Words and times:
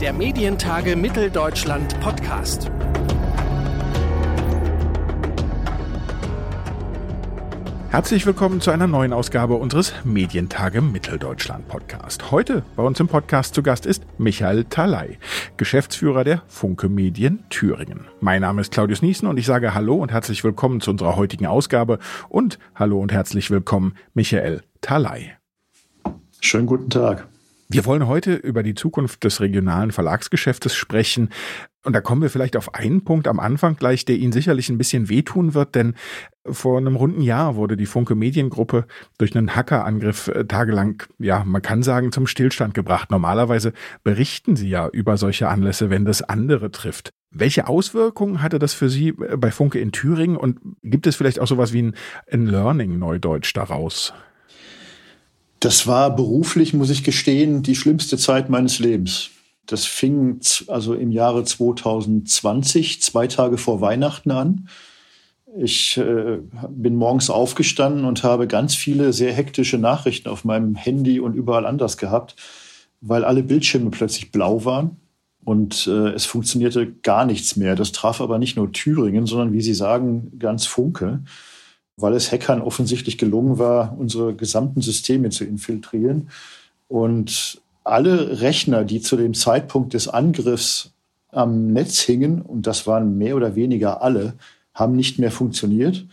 der 0.00 0.14
Medientage 0.14 0.96
Mitteldeutschland 0.96 2.00
Podcast. 2.00 2.70
Herzlich 7.90 8.24
willkommen 8.24 8.62
zu 8.62 8.70
einer 8.70 8.86
neuen 8.86 9.12
Ausgabe 9.12 9.56
unseres 9.56 9.92
Medientage 10.04 10.80
Mitteldeutschland 10.80 11.68
Podcast. 11.68 12.30
Heute 12.30 12.62
bei 12.76 12.82
uns 12.82 12.98
im 12.98 13.08
Podcast 13.08 13.54
zu 13.54 13.62
Gast 13.62 13.84
ist 13.84 14.06
Michael 14.16 14.64
Talay, 14.64 15.18
Geschäftsführer 15.58 16.24
der 16.24 16.44
Funke 16.46 16.88
Medien 16.88 17.44
Thüringen. 17.50 18.06
Mein 18.20 18.40
Name 18.40 18.62
ist 18.62 18.72
Claudius 18.72 19.02
Niesen 19.02 19.28
und 19.28 19.36
ich 19.36 19.44
sage 19.44 19.74
Hallo 19.74 19.96
und 19.96 20.12
herzlich 20.12 20.42
willkommen 20.44 20.80
zu 20.80 20.92
unserer 20.92 21.16
heutigen 21.16 21.46
Ausgabe 21.46 21.98
und 22.30 22.58
Hallo 22.74 22.98
und 23.00 23.12
herzlich 23.12 23.50
willkommen 23.50 23.94
Michael 24.14 24.62
Talay. 24.80 25.32
Schönen 26.40 26.66
guten 26.66 26.88
Tag. 26.88 27.28
Wir 27.72 27.86
wollen 27.86 28.08
heute 28.08 28.34
über 28.34 28.64
die 28.64 28.74
Zukunft 28.74 29.22
des 29.22 29.40
regionalen 29.40 29.92
Verlagsgeschäftes 29.92 30.74
sprechen. 30.74 31.28
Und 31.84 31.92
da 31.92 32.00
kommen 32.00 32.20
wir 32.20 32.28
vielleicht 32.28 32.56
auf 32.56 32.74
einen 32.74 33.04
Punkt 33.04 33.28
am 33.28 33.38
Anfang 33.38 33.76
gleich, 33.76 34.04
der 34.04 34.16
Ihnen 34.16 34.32
sicherlich 34.32 34.70
ein 34.70 34.76
bisschen 34.76 35.08
wehtun 35.08 35.54
wird, 35.54 35.76
denn 35.76 35.94
vor 36.44 36.78
einem 36.78 36.96
runden 36.96 37.20
Jahr 37.22 37.54
wurde 37.54 37.76
die 37.76 37.86
Funke 37.86 38.16
Mediengruppe 38.16 38.86
durch 39.18 39.36
einen 39.36 39.54
Hackerangriff 39.54 40.26
äh, 40.26 40.44
tagelang, 40.46 41.04
ja, 41.20 41.44
man 41.44 41.62
kann 41.62 41.84
sagen, 41.84 42.10
zum 42.10 42.26
Stillstand 42.26 42.74
gebracht. 42.74 43.12
Normalerweise 43.12 43.72
berichten 44.02 44.56
Sie 44.56 44.68
ja 44.68 44.88
über 44.88 45.16
solche 45.16 45.48
Anlässe, 45.48 45.90
wenn 45.90 46.04
das 46.04 46.22
andere 46.22 46.72
trifft. 46.72 47.10
Welche 47.30 47.68
Auswirkungen 47.68 48.42
hatte 48.42 48.58
das 48.58 48.74
für 48.74 48.90
Sie 48.90 49.10
äh, 49.10 49.36
bei 49.36 49.52
Funke 49.52 49.78
in 49.78 49.92
Thüringen 49.92 50.36
und 50.36 50.58
gibt 50.82 51.06
es 51.06 51.14
vielleicht 51.14 51.38
auch 51.38 51.46
sowas 51.46 51.72
wie 51.72 51.82
ein, 51.82 51.94
ein 52.32 52.46
Learning 52.46 52.98
Neudeutsch 52.98 53.54
daraus? 53.54 54.12
Das 55.60 55.86
war 55.86 56.16
beruflich, 56.16 56.72
muss 56.72 56.88
ich 56.88 57.04
gestehen, 57.04 57.62
die 57.62 57.76
schlimmste 57.76 58.16
Zeit 58.16 58.48
meines 58.48 58.78
Lebens. 58.78 59.30
Das 59.66 59.84
fing 59.84 60.40
also 60.68 60.94
im 60.94 61.12
Jahre 61.12 61.44
2020, 61.44 63.02
zwei 63.02 63.26
Tage 63.26 63.58
vor 63.58 63.82
Weihnachten 63.82 64.30
an. 64.30 64.68
Ich 65.58 65.98
äh, 65.98 66.38
bin 66.70 66.96
morgens 66.96 67.28
aufgestanden 67.28 68.06
und 68.06 68.22
habe 68.22 68.46
ganz 68.46 68.74
viele 68.74 69.12
sehr 69.12 69.34
hektische 69.34 69.78
Nachrichten 69.78 70.28
auf 70.28 70.44
meinem 70.44 70.76
Handy 70.76 71.20
und 71.20 71.34
überall 71.34 71.66
anders 71.66 71.98
gehabt, 71.98 72.36
weil 73.02 73.24
alle 73.24 73.42
Bildschirme 73.42 73.90
plötzlich 73.90 74.32
blau 74.32 74.64
waren 74.64 74.96
und 75.44 75.86
äh, 75.86 76.10
es 76.10 76.24
funktionierte 76.24 76.90
gar 76.90 77.26
nichts 77.26 77.56
mehr. 77.56 77.76
Das 77.76 77.92
traf 77.92 78.20
aber 78.20 78.38
nicht 78.38 78.56
nur 78.56 78.72
Thüringen, 78.72 79.26
sondern 79.26 79.52
wie 79.52 79.60
Sie 79.60 79.74
sagen, 79.74 80.38
ganz 80.38 80.66
Funke 80.66 81.22
weil 81.96 82.14
es 82.14 82.32
Hackern 82.32 82.62
offensichtlich 82.62 83.18
gelungen 83.18 83.58
war, 83.58 83.96
unsere 83.98 84.34
gesamten 84.34 84.80
Systeme 84.80 85.30
zu 85.30 85.44
infiltrieren. 85.44 86.30
Und 86.88 87.60
alle 87.84 88.40
Rechner, 88.40 88.84
die 88.84 89.00
zu 89.00 89.16
dem 89.16 89.34
Zeitpunkt 89.34 89.94
des 89.94 90.08
Angriffs 90.08 90.92
am 91.30 91.72
Netz 91.72 92.00
hingen, 92.00 92.42
und 92.42 92.66
das 92.66 92.86
waren 92.86 93.16
mehr 93.18 93.36
oder 93.36 93.54
weniger 93.54 94.02
alle, 94.02 94.34
haben 94.74 94.96
nicht 94.96 95.18
mehr 95.18 95.30
funktioniert. 95.30 96.06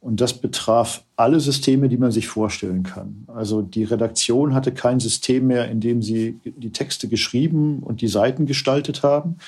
Und 0.00 0.20
das 0.20 0.34
betraf 0.34 1.02
alle 1.16 1.40
Systeme, 1.40 1.88
die 1.88 1.96
man 1.96 2.12
sich 2.12 2.28
vorstellen 2.28 2.82
kann. 2.82 3.24
Also 3.26 3.62
die 3.62 3.84
Redaktion 3.84 4.52
hatte 4.52 4.72
kein 4.72 5.00
System 5.00 5.46
mehr, 5.46 5.70
in 5.70 5.80
dem 5.80 6.02
sie 6.02 6.38
die 6.44 6.72
Texte 6.72 7.08
geschrieben 7.08 7.78
und 7.78 8.02
die 8.02 8.08
Seiten 8.08 8.44
gestaltet 8.44 9.02
haben. 9.02 9.38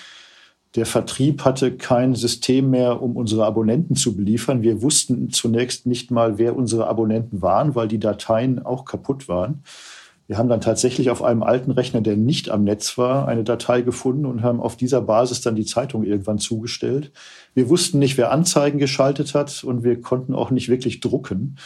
Der 0.74 0.86
Vertrieb 0.86 1.44
hatte 1.44 1.76
kein 1.76 2.14
System 2.14 2.70
mehr, 2.70 3.00
um 3.00 3.16
unsere 3.16 3.46
Abonnenten 3.46 3.94
zu 3.94 4.14
beliefern. 4.14 4.62
Wir 4.62 4.82
wussten 4.82 5.30
zunächst 5.30 5.86
nicht 5.86 6.10
mal, 6.10 6.36
wer 6.38 6.54
unsere 6.54 6.86
Abonnenten 6.86 7.40
waren, 7.40 7.74
weil 7.74 7.88
die 7.88 8.00
Dateien 8.00 8.64
auch 8.64 8.84
kaputt 8.84 9.28
waren. 9.28 9.62
Wir 10.28 10.38
haben 10.38 10.48
dann 10.48 10.60
tatsächlich 10.60 11.10
auf 11.10 11.22
einem 11.22 11.44
alten 11.44 11.70
Rechner, 11.70 12.00
der 12.00 12.16
nicht 12.16 12.50
am 12.50 12.64
Netz 12.64 12.98
war, 12.98 13.28
eine 13.28 13.44
Datei 13.44 13.82
gefunden 13.82 14.26
und 14.26 14.42
haben 14.42 14.60
auf 14.60 14.76
dieser 14.76 15.00
Basis 15.00 15.40
dann 15.40 15.54
die 15.54 15.64
Zeitung 15.64 16.02
irgendwann 16.02 16.38
zugestellt. 16.38 17.12
Wir 17.54 17.68
wussten 17.68 18.00
nicht, 18.00 18.18
wer 18.18 18.32
Anzeigen 18.32 18.78
geschaltet 18.78 19.34
hat 19.34 19.62
und 19.62 19.84
wir 19.84 20.00
konnten 20.00 20.34
auch 20.34 20.50
nicht 20.50 20.68
wirklich 20.68 21.00
drucken. 21.00 21.56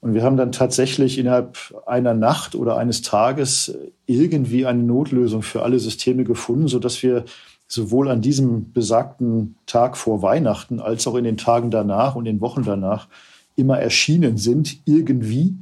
Und 0.00 0.14
wir 0.14 0.22
haben 0.22 0.36
dann 0.36 0.52
tatsächlich 0.52 1.18
innerhalb 1.18 1.58
einer 1.86 2.14
Nacht 2.14 2.54
oder 2.54 2.76
eines 2.76 3.02
Tages 3.02 3.76
irgendwie 4.06 4.66
eine 4.66 4.82
Notlösung 4.82 5.42
für 5.42 5.62
alle 5.62 5.80
Systeme 5.80 6.22
gefunden, 6.22 6.68
sodass 6.68 7.02
wir 7.02 7.24
sowohl 7.68 8.08
an 8.08 8.20
diesem 8.20 8.72
besagten 8.72 9.56
Tag 9.66 9.96
vor 9.96 10.22
Weihnachten 10.22 10.80
als 10.80 11.06
auch 11.06 11.16
in 11.16 11.24
den 11.24 11.36
Tagen 11.36 11.70
danach 11.70 12.14
und 12.14 12.24
den 12.24 12.40
Wochen 12.40 12.62
danach 12.62 13.08
immer 13.56 13.78
erschienen 13.78 14.36
sind, 14.36 14.78
irgendwie, 14.84 15.56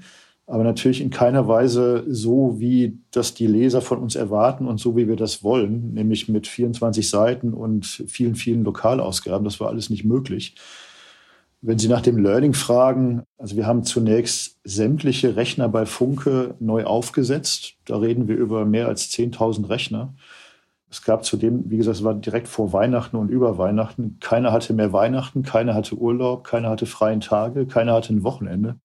aber 0.47 0.65
natürlich 0.65 1.01
in 1.01 1.11
keiner 1.11 1.49
Weise 1.49 2.05
so, 2.07 2.57
wie 2.59 2.99
das 3.11 3.33
die 3.33 3.47
Leser 3.47 3.81
von 3.81 3.99
uns 3.99 4.15
erwarten 4.15 4.67
und 4.67 4.79
so, 4.79 4.95
wie 4.97 5.09
wir 5.09 5.17
das 5.17 5.43
wollen, 5.43 5.95
nämlich 5.95 6.29
mit 6.29 6.47
24 6.47 7.09
Seiten 7.09 7.55
und 7.55 7.87
vielen, 7.87 8.35
vielen 8.35 8.63
Lokalausgaben. 8.65 9.45
Das 9.45 9.59
war 9.59 9.69
alles 9.69 9.89
nicht 9.89 10.05
möglich. 10.05 10.55
Wenn 11.63 11.79
Sie 11.79 11.89
nach 11.89 12.03
dem 12.03 12.19
Learning 12.19 12.53
fragen, 12.53 13.23
also 13.39 13.57
wir 13.57 13.67
haben 13.67 13.85
zunächst 13.85 14.59
sämtliche 14.65 15.35
Rechner 15.37 15.67
bei 15.71 15.87
Funke 15.87 16.57
neu 16.61 16.85
aufgesetzt. 16.85 17.77
Da 17.87 17.97
reden 17.97 18.29
wir 18.29 18.37
über 18.37 18.67
mehr 18.67 18.87
als 18.87 19.11
10.000 19.13 19.71
Rechner. 19.71 20.13
Es 20.95 21.03
gab 21.03 21.25
zudem, 21.25 21.69
wie 21.69 21.77
gesagt, 21.77 21.97
es 21.97 22.05
war 22.05 22.15
direkt 22.15 22.47
vor 22.47 22.73
Weihnachten 22.73 23.17
und 23.17 23.29
über 23.29 23.59
Weihnachten. 23.59 24.19
Keiner 24.21 24.53
hatte 24.53 24.73
mehr 24.75 24.93
Weihnachten, 24.93 25.43
keiner 25.43 25.75
hatte 25.75 25.97
Urlaub, 25.97 26.45
keiner 26.45 26.71
hatte 26.71 26.87
freien 26.87 27.21
Tage, 27.21 27.67
keiner 27.67 27.95
hatte 27.95 28.15
ein 28.15 28.23
Wochenende. 28.23 28.77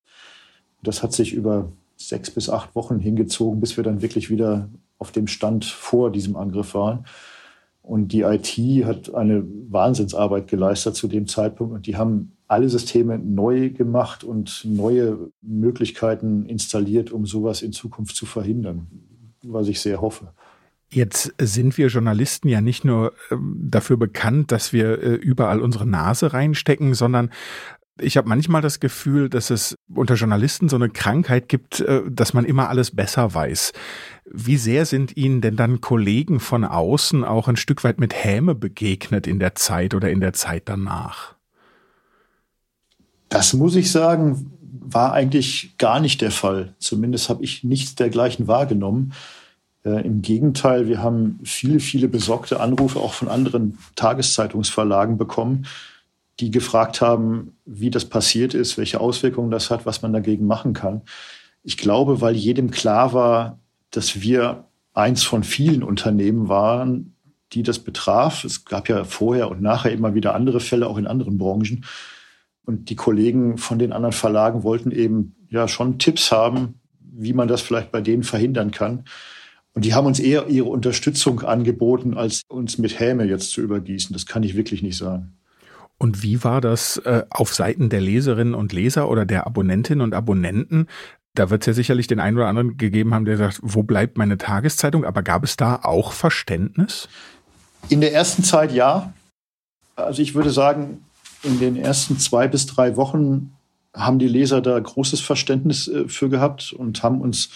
Das 0.82 1.04
hat 1.04 1.14
sich 1.14 1.34
über 1.34 1.72
sechs 1.98 2.32
bis 2.32 2.50
acht 2.50 2.74
Wochen 2.74 2.98
hingezogen, 2.98 3.60
bis 3.60 3.78
wir 3.78 3.84
dann 3.84 4.02
wirklich 4.02 4.32
wieder 4.32 4.70
auf 4.98 5.12
dem 5.12 5.28
Stand 5.28 5.66
vor 5.66 6.12
diesem 6.12 6.36
Angriff 6.36 6.74
waren. 6.74 7.06
Und 7.84 8.12
die 8.12 8.22
IT 8.22 8.58
hat 8.88 9.14
eine 9.14 9.46
Wahnsinnsarbeit 9.70 10.48
geleistet 10.48 10.96
zu 10.96 11.08
dem 11.08 11.28
Zeitpunkt 11.28 11.76
und 11.76 11.86
die 11.86 11.96
haben 11.96 12.32
alle 12.48 12.70
Systeme 12.70 13.20
neu 13.20 13.70
gemacht 13.70 14.24
und 14.24 14.66
neue 14.66 15.30
Möglichkeiten 15.44 16.48
installiert, 16.48 17.12
um 17.12 17.28
sowas 17.28 17.62
in 17.62 17.72
Zukunft 17.72 18.16
zu 18.16 18.26
verhindern, 18.26 18.88
was 19.44 19.68
ich 19.68 19.80
sehr 19.80 20.02
hoffe. 20.02 20.34
Jetzt 20.92 21.34
sind 21.40 21.78
wir 21.78 21.88
Journalisten 21.88 22.48
ja 22.48 22.62
nicht 22.62 22.84
nur 22.84 23.14
ähm, 23.30 23.56
dafür 23.60 23.98
bekannt, 23.98 24.52
dass 24.52 24.74
wir 24.74 25.02
äh, 25.02 25.14
überall 25.16 25.62
unsere 25.62 25.86
Nase 25.86 26.34
reinstecken, 26.34 26.96
sondern 26.96 27.30
ich 28.02 28.18
habe 28.18 28.30
manchmal 28.30 28.62
das 28.62 28.80
Gefühl, 28.80 29.30
dass 29.30 29.50
es 29.50 29.76
unter 29.94 30.16
Journalisten 30.16 30.70
so 30.70 30.76
eine 30.76 30.90
Krankheit 30.90 31.50
gibt, 31.50 31.82
äh, 31.82 32.02
dass 32.10 32.34
man 32.34 32.46
immer 32.46 32.70
alles 32.70 32.96
besser 32.96 33.34
weiß. 33.34 33.74
Wie 34.26 34.58
sehr 34.58 34.86
sind 34.86 35.16
Ihnen 35.18 35.42
denn 35.42 35.56
dann 35.56 35.82
Kollegen 35.82 36.40
von 36.40 36.64
außen 36.64 37.24
auch 37.24 37.48
ein 37.48 37.58
Stück 37.58 37.84
weit 37.84 38.00
mit 38.00 38.14
Häme 38.14 38.56
begegnet 38.56 39.28
in 39.28 39.40
der 39.40 39.56
Zeit 39.56 39.94
oder 39.94 40.10
in 40.10 40.20
der 40.20 40.34
Zeit 40.34 40.64
danach? 40.66 41.36
Das 43.30 43.54
muss 43.54 43.76
ich 43.76 43.92
sagen, 43.92 44.52
war 44.62 45.14
eigentlich 45.14 45.76
gar 45.78 46.00
nicht 46.00 46.22
der 46.22 46.32
Fall. 46.32 46.74
Zumindest 46.80 47.30
habe 47.30 47.44
ich 47.44 47.64
nichts 47.64 47.96
dergleichen 47.96 48.48
wahrgenommen. 48.48 49.14
Äh, 49.90 50.06
Im 50.06 50.22
Gegenteil, 50.22 50.88
wir 50.88 51.02
haben 51.02 51.40
viele, 51.44 51.80
viele 51.80 52.08
besorgte 52.08 52.60
Anrufe 52.60 53.00
auch 53.00 53.14
von 53.14 53.28
anderen 53.28 53.78
Tageszeitungsverlagen 53.96 55.18
bekommen, 55.18 55.66
die 56.40 56.52
gefragt 56.52 57.02
haben, 57.02 57.58
wie 57.66 57.90
das 57.90 58.06
passiert 58.06 58.54
ist, 58.54 58.78
welche 58.78 59.00
Auswirkungen 59.00 59.52
das 59.52 59.70
hat, 59.70 59.86
was 59.86 60.02
man 60.02 60.14
dagegen 60.14 60.46
machen 60.46 60.74
kann. 60.74 61.02
Ich 61.64 61.78
glaube, 61.78 62.22
weil 62.22 62.36
jedem 62.36 62.72
klar 62.72 63.14
war, 63.14 63.60
dass 63.92 64.22
wir 64.22 64.66
eins 64.94 65.24
von 65.24 65.44
vielen 65.44 65.84
Unternehmen 65.84 66.48
waren, 66.48 67.16
die 67.52 67.64
das 67.64 67.80
betraf. 67.80 68.44
Es 68.44 68.66
gab 68.66 68.90
ja 68.90 69.04
vorher 69.04 69.50
und 69.50 69.62
nachher 69.62 69.92
immer 69.92 70.14
wieder 70.14 70.36
andere 70.36 70.60
Fälle, 70.60 70.88
auch 70.88 70.98
in 70.98 71.08
anderen 71.08 71.38
Branchen. 71.38 71.86
Und 72.64 72.90
die 72.90 72.96
Kollegen 72.96 73.58
von 73.58 73.80
den 73.80 73.92
anderen 73.92 74.14
Verlagen 74.14 74.64
wollten 74.64 74.92
eben 74.92 75.36
ja 75.50 75.68
schon 75.68 75.98
Tipps 75.98 76.32
haben, 76.32 76.76
wie 77.00 77.34
man 77.34 77.48
das 77.48 77.62
vielleicht 77.62 77.92
bei 77.92 78.02
denen 78.02 78.24
verhindern 78.24 78.72
kann. 78.72 79.06
Und 79.74 79.86
die 79.86 79.94
haben 79.94 80.08
uns 80.08 80.20
eher 80.20 80.48
ihre 80.48 80.68
Unterstützung 80.68 81.42
angeboten, 81.42 82.16
als 82.16 82.42
uns 82.50 82.78
mit 82.78 83.00
Häme 83.00 83.26
jetzt 83.26 83.52
zu 83.52 83.62
übergießen. 83.62 84.14
Das 84.14 84.26
kann 84.26 84.44
ich 84.44 84.56
wirklich 84.56 84.82
nicht 84.82 84.98
sagen. 84.98 85.34
Und 85.98 86.24
wie 86.24 86.44
war 86.44 86.62
das 86.62 86.98
äh, 86.98 87.24
auf 87.30 87.54
Seiten 87.54 87.90
der 87.90 88.02
Leserinnen 88.02 88.56
und 88.56 88.74
Leser 88.74 89.10
oder 89.10 89.26
der 89.26 89.46
Abonnentinnen 89.46 90.02
und 90.02 90.14
Abonnenten? 90.14 90.88
Da 91.36 91.50
wird 91.50 91.64
es 91.64 91.68
ja 91.68 91.74
sicherlich 91.74 92.08
den 92.08 92.20
einen 92.20 92.38
oder 92.38 92.48
anderen 92.48 92.78
gegeben 92.78 93.14
haben, 93.14 93.26
der 93.26 93.38
sagt, 93.38 93.60
wo 93.62 93.84
bleibt 93.84 94.18
meine 94.18 94.38
Tageszeitung? 94.38 95.06
Aber 95.06 95.24
gab 95.24 95.44
es 95.44 95.58
da 95.58 95.80
auch 95.84 96.14
Verständnis? 96.14 97.10
In 97.90 98.02
der 98.02 98.14
ersten 98.14 98.44
Zeit 98.44 98.72
ja. 98.72 99.14
Also 99.96 100.22
ich 100.22 100.36
würde 100.36 100.52
sagen, 100.52 101.04
in 101.44 101.60
den 101.60 101.76
ersten 101.76 102.18
zwei 102.18 102.48
bis 102.48 102.66
drei 102.66 102.96
Wochen 102.96 103.54
haben 103.94 104.20
die 104.20 104.28
Leser 104.28 104.62
da 104.62 104.80
großes 104.80 105.20
Verständnis 105.22 105.88
äh, 105.88 106.08
für 106.08 106.30
gehabt 106.30 106.74
und 106.74 107.04
haben 107.04 107.22
uns 107.22 107.50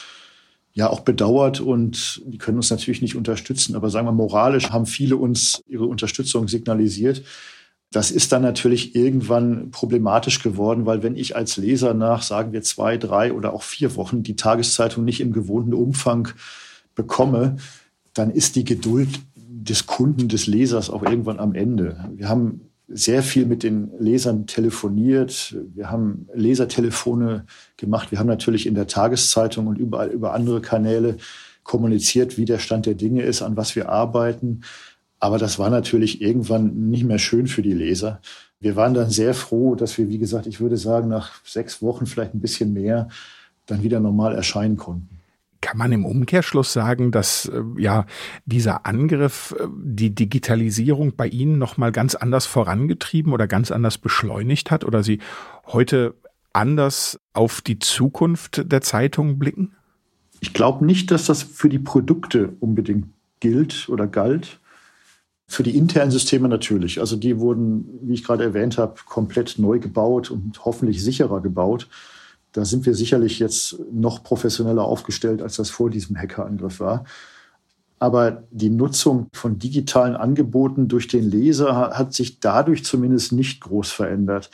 ja 0.73 0.89
auch 0.89 1.01
bedauert 1.01 1.61
und 1.61 2.21
die 2.25 2.37
können 2.37 2.57
uns 2.57 2.71
natürlich 2.71 3.01
nicht 3.01 3.15
unterstützen, 3.15 3.75
aber 3.75 3.89
sagen 3.89 4.07
wir 4.07 4.11
moralisch 4.11 4.71
haben 4.71 4.87
viele 4.87 5.17
uns 5.17 5.61
ihre 5.67 5.85
Unterstützung 5.85 6.47
signalisiert. 6.47 7.23
Das 7.91 8.09
ist 8.09 8.31
dann 8.31 8.41
natürlich 8.41 8.95
irgendwann 8.95 9.69
problematisch 9.69 10.41
geworden, 10.41 10.87
weil 10.87 11.03
wenn 11.03 11.15
ich 11.15 11.35
als 11.35 11.57
Leser 11.57 11.93
nach, 11.93 12.23
sagen 12.23 12.51
wir, 12.51 12.63
zwei, 12.63 12.97
drei 12.97 13.33
oder 13.33 13.53
auch 13.53 13.61
vier 13.61 13.95
Wochen 13.95 14.23
die 14.23 14.35
Tageszeitung 14.35 15.05
nicht 15.05 15.21
im 15.21 15.31
gewohnten 15.31 15.75
Umfang 15.75 16.29
bekomme, 16.95 17.57
dann 18.15 18.31
ist 18.31 18.55
die 18.55 18.63
Geduld 18.63 19.19
des 19.35 19.85
Kunden, 19.85 20.27
des 20.27 20.47
Lesers 20.47 20.89
auch 20.89 21.03
irgendwann 21.03 21.39
am 21.39 21.53
Ende. 21.53 22.09
Wir 22.15 22.29
haben 22.29 22.72
sehr 22.94 23.24
viel 23.24 23.45
mit 23.45 23.63
den 23.63 23.92
Lesern 24.00 24.48
telefoniert. 24.48 25.56
Wir 25.74 25.90
haben 25.90 26.28
Lesertelefone 26.34 27.45
gemacht. 27.78 28.12
Wir 28.12 28.19
haben 28.19 28.28
natürlich 28.28 28.68
in 28.68 28.75
der 28.75 28.88
Tageszeitung 28.88 29.68
und 29.68 29.78
überall 29.78 30.10
über 30.10 30.34
andere 30.34 30.62
Kanäle 30.62 31.18
kommuniziert, 31.63 32.38
wie 32.38 32.45
der 32.45 32.60
Stand 32.60 32.86
der 32.86 32.94
Dinge 32.94 33.24
ist, 33.24 33.42
an 33.42 33.57
was 33.57 33.75
wir 33.75 33.90
arbeiten. 33.90 34.62
Aber 35.19 35.38
das 35.38 35.57
war 35.57 35.69
natürlich 35.69 36.22
irgendwann 36.22 36.90
nicht 36.90 37.06
mehr 37.06 37.19
schön 37.19 37.48
für 37.48 37.62
die 37.62 37.74
Leser. 37.74 38.19
Wir 38.60 38.75
waren 38.75 38.94
dann 38.94 39.10
sehr 39.10 39.34
froh, 39.34 39.75
dass 39.75 39.98
wir, 39.98 40.10
wie 40.10 40.18
gesagt, 40.18 40.48
ich 40.48 40.60
würde 40.60 40.78
sagen, 40.78 41.07
nach 41.07 41.44
sechs 41.45 41.81
Wochen 41.81 42.06
vielleicht 42.06 42.34
ein 42.34 42.42
bisschen 42.42 42.74
mehr 42.74 43.07
dann 43.66 43.84
wieder 43.84 44.00
normal 44.00 44.36
erscheinen 44.36 44.78
konnten. 44.78 45.22
Kann 45.63 45.77
man 45.77 45.94
im 45.94 46.04
Umkehrschluss 46.04 46.74
sagen, 46.74 47.12
dass 47.12 47.45
äh, 47.45 47.62
ja 47.77 48.06
dieser 48.45 48.86
Angriff 48.86 49.56
äh, 49.57 49.65
die 49.74 50.13
Digitalisierung 50.13 51.15
bei 51.15 51.25
Ihnen 51.25 51.57
noch 51.57 51.77
mal 51.77 51.94
ganz 51.94 52.15
anders 52.15 52.45
vorangetrieben 52.45 53.31
oder 53.31 53.48
ganz 53.48 53.71
anders 53.71 53.98
beschleunigt 53.98 54.71
hat 54.71 54.83
oder 54.83 55.04
Sie 55.04 55.19
heute 55.65 56.15
anders 56.51 57.18
auf 57.31 57.62
die 57.62 57.80
Zukunft 57.80 58.69
der 58.69 58.81
Zeitung 58.81 59.39
blicken? 59.39 59.71
Ich 60.42 60.54
glaube 60.54 60.86
nicht, 60.86 61.12
dass 61.12 61.27
das 61.27 61.44
für 61.44 61.69
die 61.69 61.80
Produkte 61.80 62.50
unbedingt 62.59 63.06
gilt 63.39 63.88
oder 63.88 64.06
galt. 64.06 64.59
Für 65.48 65.63
die 65.63 65.77
internen 65.77 66.12
Systeme 66.12 66.50
natürlich. 66.50 67.00
Also 67.00 67.16
die 67.16 67.39
wurden, 67.39 67.86
wie 68.01 68.16
ich 68.16 68.25
gerade 68.25 68.44
erwähnt 68.44 68.77
habe, 68.77 68.95
komplett 69.06 69.57
neu 69.59 69.80
gebaut 69.80 70.30
und 70.30 70.66
hoffentlich 70.66 71.01
sicherer 71.01 71.39
gebaut. 71.39 71.88
Da 72.53 72.65
sind 72.65 72.85
wir 72.85 72.94
sicherlich 72.94 73.39
jetzt 73.39 73.77
noch 73.91 74.23
professioneller 74.23 74.83
aufgestellt, 74.83 75.41
als 75.41 75.57
das 75.57 75.69
vor 75.69 75.89
diesem 75.89 76.17
Hackerangriff 76.17 76.79
war. 76.79 77.03
Aber 78.00 78.44
die 78.51 78.69
Nutzung 78.69 79.27
von 79.33 79.59
digitalen 79.59 80.15
Angeboten 80.15 80.88
durch 80.88 81.07
den 81.07 81.29
Leser 81.29 81.91
hat 81.97 82.13
sich 82.13 82.39
dadurch 82.39 82.85
zumindest 82.85 83.31
nicht 83.31 83.61
groß 83.61 83.91
verändert. 83.91 84.51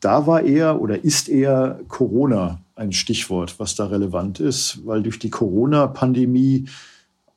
Da 0.00 0.26
war 0.26 0.42
eher 0.42 0.80
oder 0.80 1.04
ist 1.04 1.28
eher 1.28 1.80
Corona 1.88 2.60
ein 2.76 2.92
Stichwort, 2.92 3.58
was 3.58 3.74
da 3.74 3.86
relevant 3.86 4.40
ist, 4.40 4.84
weil 4.86 5.02
durch 5.02 5.18
die 5.18 5.30
Corona-Pandemie 5.30 6.66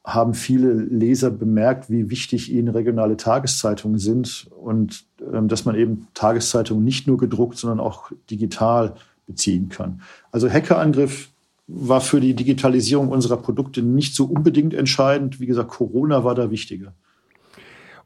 haben 0.04 0.34
viele 0.34 0.74
Leser 0.74 1.32
bemerkt, 1.32 1.90
wie 1.90 2.10
wichtig 2.10 2.52
ihnen 2.52 2.70
regionale 2.70 3.18
Tageszeitungen 3.18 4.00
sind 4.00 4.48
und 4.58 5.06
ähm, 5.34 5.50
dass 5.50 5.66
man 5.66 5.76
eben 5.76 6.08
Tageszeitungen 6.14 6.84
nicht 6.84 7.08
nur 7.08 7.18
gedruckt, 7.18 7.58
sondern 7.58 7.82
auch 7.82 8.12
digital 8.30 8.96
beziehen 9.28 9.70
kann. 9.70 10.02
Also 10.32 10.50
Hackerangriff 10.50 11.30
war 11.68 12.02
für 12.02 12.22
die 12.22 12.34
Digitalisierung 12.34 13.10
unserer 13.10 13.38
Produkte 13.38 13.82
nicht 13.82 14.16
so 14.16 14.26
unbedingt 14.26 14.74
entscheidend. 14.74 15.40
Wie 15.40 15.46
gesagt, 15.46 15.70
Corona 15.70 16.24
war 16.24 16.34
da 16.34 16.50
wichtiger. 16.50 16.94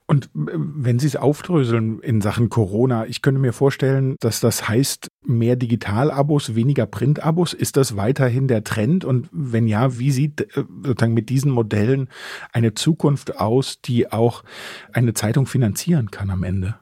Und 0.08 0.26
äh, 0.26 0.30
wenn 0.56 1.00
Sie 1.00 1.08
es 1.08 1.16
aufdröseln 1.16 2.02
in 2.02 2.20
Sachen 2.20 2.50
Corona, 2.50 3.06
ich 3.06 3.22
könnte 3.22 3.40
mir 3.40 3.54
vorstellen, 3.54 4.18
dass 4.20 4.42
das 4.42 4.68
heißt 4.68 5.08
mehr 5.24 5.56
Digital-Abos, 5.56 6.54
weniger 6.54 6.86
Print-Abos. 6.86 7.54
Ist 7.54 7.78
das 7.78 7.96
weiterhin 7.96 8.50
der 8.50 8.66
Trend? 8.66 9.06
Und 9.06 9.30
wenn 9.32 9.68
ja, 9.68 10.00
wie 10.00 10.12
sieht 10.12 10.42
äh, 10.42 10.64
sozusagen 10.84 11.14
mit 11.14 11.30
diesen 11.30 11.52
Modellen 11.52 12.10
eine 12.52 12.74
Zukunft 12.74 13.40
aus, 13.40 13.80
die 13.80 14.12
auch 14.12 14.44
eine 14.92 15.14
Zeitung 15.14 15.46
finanzieren 15.46 16.12
kann 16.12 16.30
am 16.30 16.44
Ende? 16.44 16.76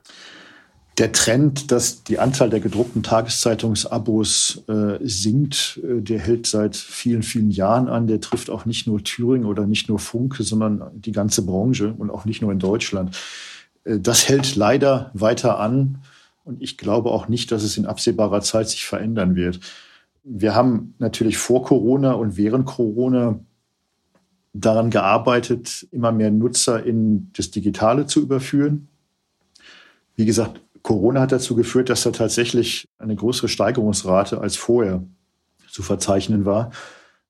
Der 0.99 1.11
Trend, 1.13 1.71
dass 1.71 2.03
die 2.03 2.19
Anzahl 2.19 2.49
der 2.49 2.59
gedruckten 2.59 3.03
Tageszeitungsabos 3.03 4.63
äh, 4.67 4.97
sinkt, 5.01 5.79
äh, 5.83 6.01
der 6.01 6.19
hält 6.19 6.45
seit 6.45 6.75
vielen, 6.75 7.23
vielen 7.23 7.51
Jahren 7.51 7.87
an. 7.87 8.07
Der 8.07 8.19
trifft 8.19 8.49
auch 8.49 8.65
nicht 8.65 8.85
nur 8.85 9.03
Thüringen 9.03 9.45
oder 9.45 9.65
nicht 9.65 9.87
nur 9.87 9.99
Funke, 9.99 10.43
sondern 10.43 10.91
die 10.93 11.13
ganze 11.13 11.45
Branche 11.45 11.93
und 11.97 12.09
auch 12.09 12.25
nicht 12.25 12.41
nur 12.41 12.51
in 12.51 12.59
Deutschland. 12.59 13.17
Äh, 13.85 13.99
das 13.99 14.27
hält 14.27 14.55
leider 14.55 15.11
weiter 15.13 15.59
an 15.59 15.99
und 16.43 16.61
ich 16.61 16.77
glaube 16.77 17.11
auch 17.11 17.29
nicht, 17.29 17.51
dass 17.51 17.63
es 17.63 17.77
in 17.77 17.85
absehbarer 17.85 18.41
Zeit 18.41 18.69
sich 18.69 18.85
verändern 18.85 19.35
wird. 19.35 19.59
Wir 20.23 20.53
haben 20.53 20.95
natürlich 20.99 21.37
vor 21.37 21.63
Corona 21.63 22.11
und 22.11 22.35
während 22.35 22.65
Corona 22.65 23.39
daran 24.53 24.89
gearbeitet, 24.89 25.87
immer 25.91 26.11
mehr 26.11 26.31
Nutzer 26.31 26.83
in 26.83 27.31
das 27.33 27.51
Digitale 27.51 28.05
zu 28.05 28.21
überführen. 28.21 28.89
Wie 30.15 30.25
gesagt, 30.25 30.59
Corona 30.83 31.21
hat 31.21 31.31
dazu 31.31 31.55
geführt, 31.55 31.89
dass 31.89 32.03
da 32.03 32.11
tatsächlich 32.11 32.87
eine 32.97 33.15
größere 33.15 33.47
Steigerungsrate 33.47 34.39
als 34.39 34.55
vorher 34.55 35.03
zu 35.69 35.83
verzeichnen 35.83 36.45
war. 36.45 36.71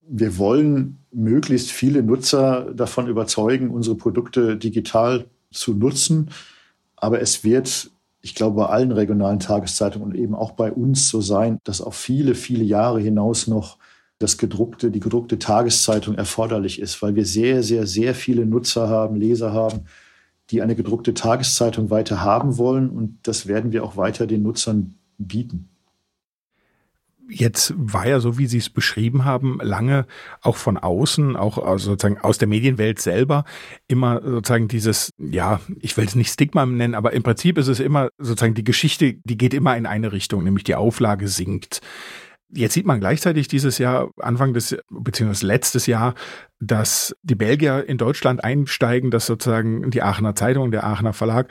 Wir 0.01 0.38
wollen 0.38 1.00
möglichst 1.12 1.72
viele 1.72 2.04
Nutzer 2.04 2.72
davon 2.74 3.07
überzeugen, 3.07 3.69
unsere 3.69 3.96
Produkte 3.96 4.57
digital 4.57 5.25
zu 5.51 5.74
nutzen. 5.74 6.30
Aber 6.96 7.22
es 7.22 7.44
wird, 7.44 7.92
ich 8.22 8.36
glaube, 8.36 8.57
bei 8.57 8.66
allen 8.68 8.92
regionalen 8.92 9.40
Tageszeitungen 9.40 10.10
und 10.10 10.16
eben 10.16 10.36
auch 10.36 10.52
bei 10.52 10.72
uns 10.72 11.10
so 11.10 11.22
sein, 11.22 11.60
dass 11.63 11.81
auf 11.81 11.95
viele, 11.95 12.36
viele 12.36 12.63
Jahre 12.63 13.00
hinaus 13.00 13.48
noch 13.48 13.78
das 14.19 14.38
gedruckte, 14.38 14.92
die 14.92 15.00
gedruckte 15.00 15.40
Tageszeitung 15.40 16.16
erforderlich 16.16 16.80
ist, 16.81 17.02
weil 17.02 17.16
wir 17.16 17.25
sehr, 17.25 17.63
sehr, 17.63 17.88
sehr 17.88 18.13
viele 18.13 18.45
Nutzer 18.45 18.90
haben, 18.90 19.16
Leser 19.16 19.54
haben, 19.54 19.86
die 20.51 20.62
eine 20.62 20.75
gedruckte 20.75 21.13
Tageszeitung 21.13 21.90
weiter 21.90 22.22
haben 22.22 22.57
wollen. 22.57 22.90
Und 22.90 23.19
das 23.24 23.48
werden 23.48 23.72
wir 23.72 23.84
auch 23.84 23.98
weiter 23.98 24.28
den 24.28 24.44
Nutzern 24.44 24.96
bieten. 25.18 25.69
Jetzt 27.31 27.75
war 27.78 28.07
ja 28.07 28.19
so, 28.19 28.40
wie 28.40 28.48
Sie 28.48 28.57
es 28.57 28.72
beschrieben 28.72 29.24
haben, 29.24 29.60
lange 29.62 30.07
auch 30.42 30.56
von 30.56 30.78
außen, 30.78 31.36
auch 31.36 31.78
sozusagen 31.78 32.18
aus 32.18 32.40
der 32.40 32.48
Medienwelt 32.48 33.00
selber, 33.00 33.46
immer 33.88 34.19
sozusagen 34.24 34.68
dieses, 34.68 35.13
ja, 35.19 35.60
ich 35.80 35.96
will 35.96 36.06
es 36.06 36.16
nicht 36.16 36.34
Stigma 36.34 36.66
nennen, 36.66 36.95
aber 36.95 37.13
im 37.13 37.22
Prinzip 37.22 37.60
ist 37.60 37.68
es 37.68 37.80
immer 37.80 38.10
sozusagen 38.18 38.56
die 38.56 38.63
Geschichte, 38.63 39.13
die 39.24 39.38
geht 39.38 39.54
immer 39.54 39.78
in 39.78 39.86
eine 39.86 40.12
Richtung, 40.12 40.44
nämlich 40.44 40.63
die 40.63 40.74
Auflage 40.74 41.28
sinkt. 41.28 41.81
Jetzt 42.51 42.74
sieht 42.74 42.86
man 42.86 43.00
gleichzeitig 43.00 43.48
dieses 43.48 43.78
Jahr, 43.78 44.12
Anfang 44.18 44.54
des, 44.54 44.75
beziehungsweise 44.90 45.46
letztes 45.46 45.86
Jahr, 45.86 46.16
dass 46.60 47.16
die 47.22 47.36
Belgier 47.36 47.88
in 47.88 47.98
Deutschland 47.98 48.44
einsteigen, 48.44 49.12
dass 49.12 49.28
sozusagen 49.28 49.92
die 49.92 50.01
Aachener 50.01 50.36
Zeitung, 50.36 50.72
der 50.72 50.84
Aachener 50.84 51.13
Verlag, 51.13 51.50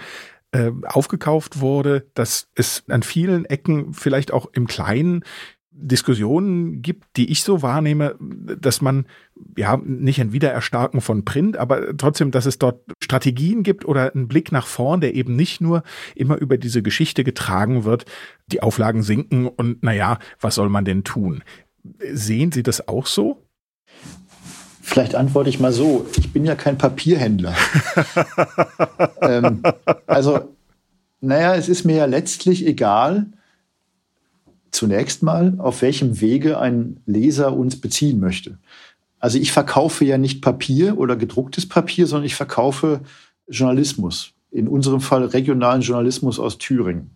äh, 0.51 0.73
aufgekauft 0.87 1.61
wurde, 1.61 2.09
dass 2.15 2.49
es 2.55 2.83
an 2.89 3.03
vielen 3.03 3.45
Ecken 3.45 3.93
vielleicht 3.93 4.33
auch 4.33 4.47
im 4.53 4.67
Kleinen 4.67 5.25
Diskussionen 5.81 6.83
gibt, 6.83 7.17
die 7.17 7.31
ich 7.31 7.43
so 7.43 7.63
wahrnehme, 7.63 8.17
dass 8.19 8.81
man 8.81 9.07
ja 9.57 9.77
nicht 9.77 10.21
ein 10.21 10.33
Wiedererstarken 10.33 11.01
von 11.01 11.25
Print, 11.25 11.57
aber 11.57 11.97
trotzdem, 11.97 12.31
dass 12.31 12.47
es 12.47 12.59
dort 12.59 12.83
Strategien 13.03 13.63
gibt 13.63 13.85
oder 13.85 14.13
einen 14.13 14.27
Blick 14.27 14.51
nach 14.51 14.67
vorn, 14.67 15.01
der 15.01 15.15
eben 15.15 15.37
nicht 15.37 15.61
nur 15.61 15.85
immer 16.17 16.37
über 16.37 16.59
diese 16.59 16.83
Geschichte 16.83 17.23
getragen 17.23 17.85
wird, 17.85 18.07
die 18.49 18.63
Auflagen 18.63 19.03
sinken 19.03 19.47
und 19.47 19.83
naja, 19.83 20.19
was 20.41 20.57
soll 20.57 20.69
man 20.69 20.85
denn 20.85 21.05
tun? 21.05 21.45
Sehen 22.13 22.51
Sie 22.51 22.65
das 22.65 22.89
auch 22.89 23.07
so? 23.07 23.45
Vielleicht 24.83 25.15
antworte 25.15 25.51
ich 25.51 25.61
mal 25.61 25.73
so, 25.73 26.07
ich 26.17 26.33
bin 26.33 26.45
ja 26.45 26.55
kein 26.55 26.79
Papierhändler. 26.79 27.55
ähm, 29.21 29.63
also, 30.07 30.57
naja, 31.21 31.55
es 31.55 31.69
ist 31.69 31.85
mir 31.85 31.97
ja 31.97 32.05
letztlich 32.07 32.67
egal, 32.67 33.27
zunächst 34.71 35.23
mal, 35.23 35.55
auf 35.59 35.83
welchem 35.83 36.21
Wege 36.21 36.59
ein 36.59 37.01
Leser 37.07 37.57
uns 37.57 37.81
beziehen 37.81 38.21
möchte. 38.21 38.59
Also 39.19 39.39
ich 39.39 39.53
verkaufe 39.53 40.05
ja 40.05 40.19
nicht 40.19 40.43
Papier 40.43 40.99
oder 40.99 41.17
gedrucktes 41.17 41.69
Papier, 41.69 42.07
sondern 42.07 42.27
ich 42.27 42.35
verkaufe 42.35 43.01
Journalismus. 43.49 44.33
In 44.51 44.69
unserem 44.69 45.01
Fall 45.01 45.25
regionalen 45.25 45.83
Journalismus 45.83 46.39
aus 46.39 46.57
Thüringen. 46.59 47.11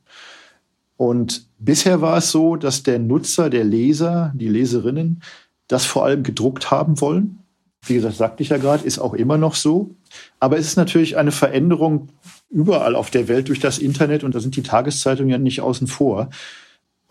Und 0.97 1.47
bisher 1.59 2.00
war 2.00 2.18
es 2.18 2.30
so, 2.30 2.56
dass 2.56 2.82
der 2.82 2.99
Nutzer, 2.99 3.49
der 3.49 3.64
Leser, 3.64 4.32
die 4.35 4.49
Leserinnen 4.49 5.23
das 5.66 5.87
vor 5.87 6.04
allem 6.04 6.23
gedruckt 6.23 6.71
haben 6.71 7.00
wollen. 7.00 7.38
Wie 7.85 7.94
gesagt, 7.94 8.16
sagte 8.16 8.42
ich 8.42 8.50
ja 8.50 8.59
gerade, 8.59 8.85
ist 8.85 8.99
auch 8.99 9.14
immer 9.14 9.38
noch 9.38 9.54
so. 9.54 9.94
Aber 10.38 10.59
es 10.59 10.66
ist 10.66 10.76
natürlich 10.76 11.16
eine 11.16 11.32
Veränderung 11.32 12.11
überall 12.50 12.94
auf 12.94 13.11
der 13.11 13.26
Welt 13.28 13.49
durch 13.49 13.59
das 13.59 13.78
Internet 13.78 14.23
und 14.23 14.35
da 14.35 14.40
sind 14.40 14.54
die 14.54 14.62
Tageszeitungen 14.62 15.30
ja 15.30 15.38
nicht 15.38 15.62
außen 15.62 15.87
vor. 15.87 16.28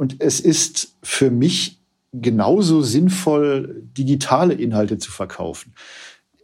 Und 0.01 0.15
es 0.17 0.39
ist 0.39 0.96
für 1.03 1.29
mich 1.29 1.79
genauso 2.12 2.81
sinnvoll, 2.81 3.84
digitale 3.96 4.55
Inhalte 4.55 4.98
zu 4.98 5.12
verkaufen. 5.12 5.75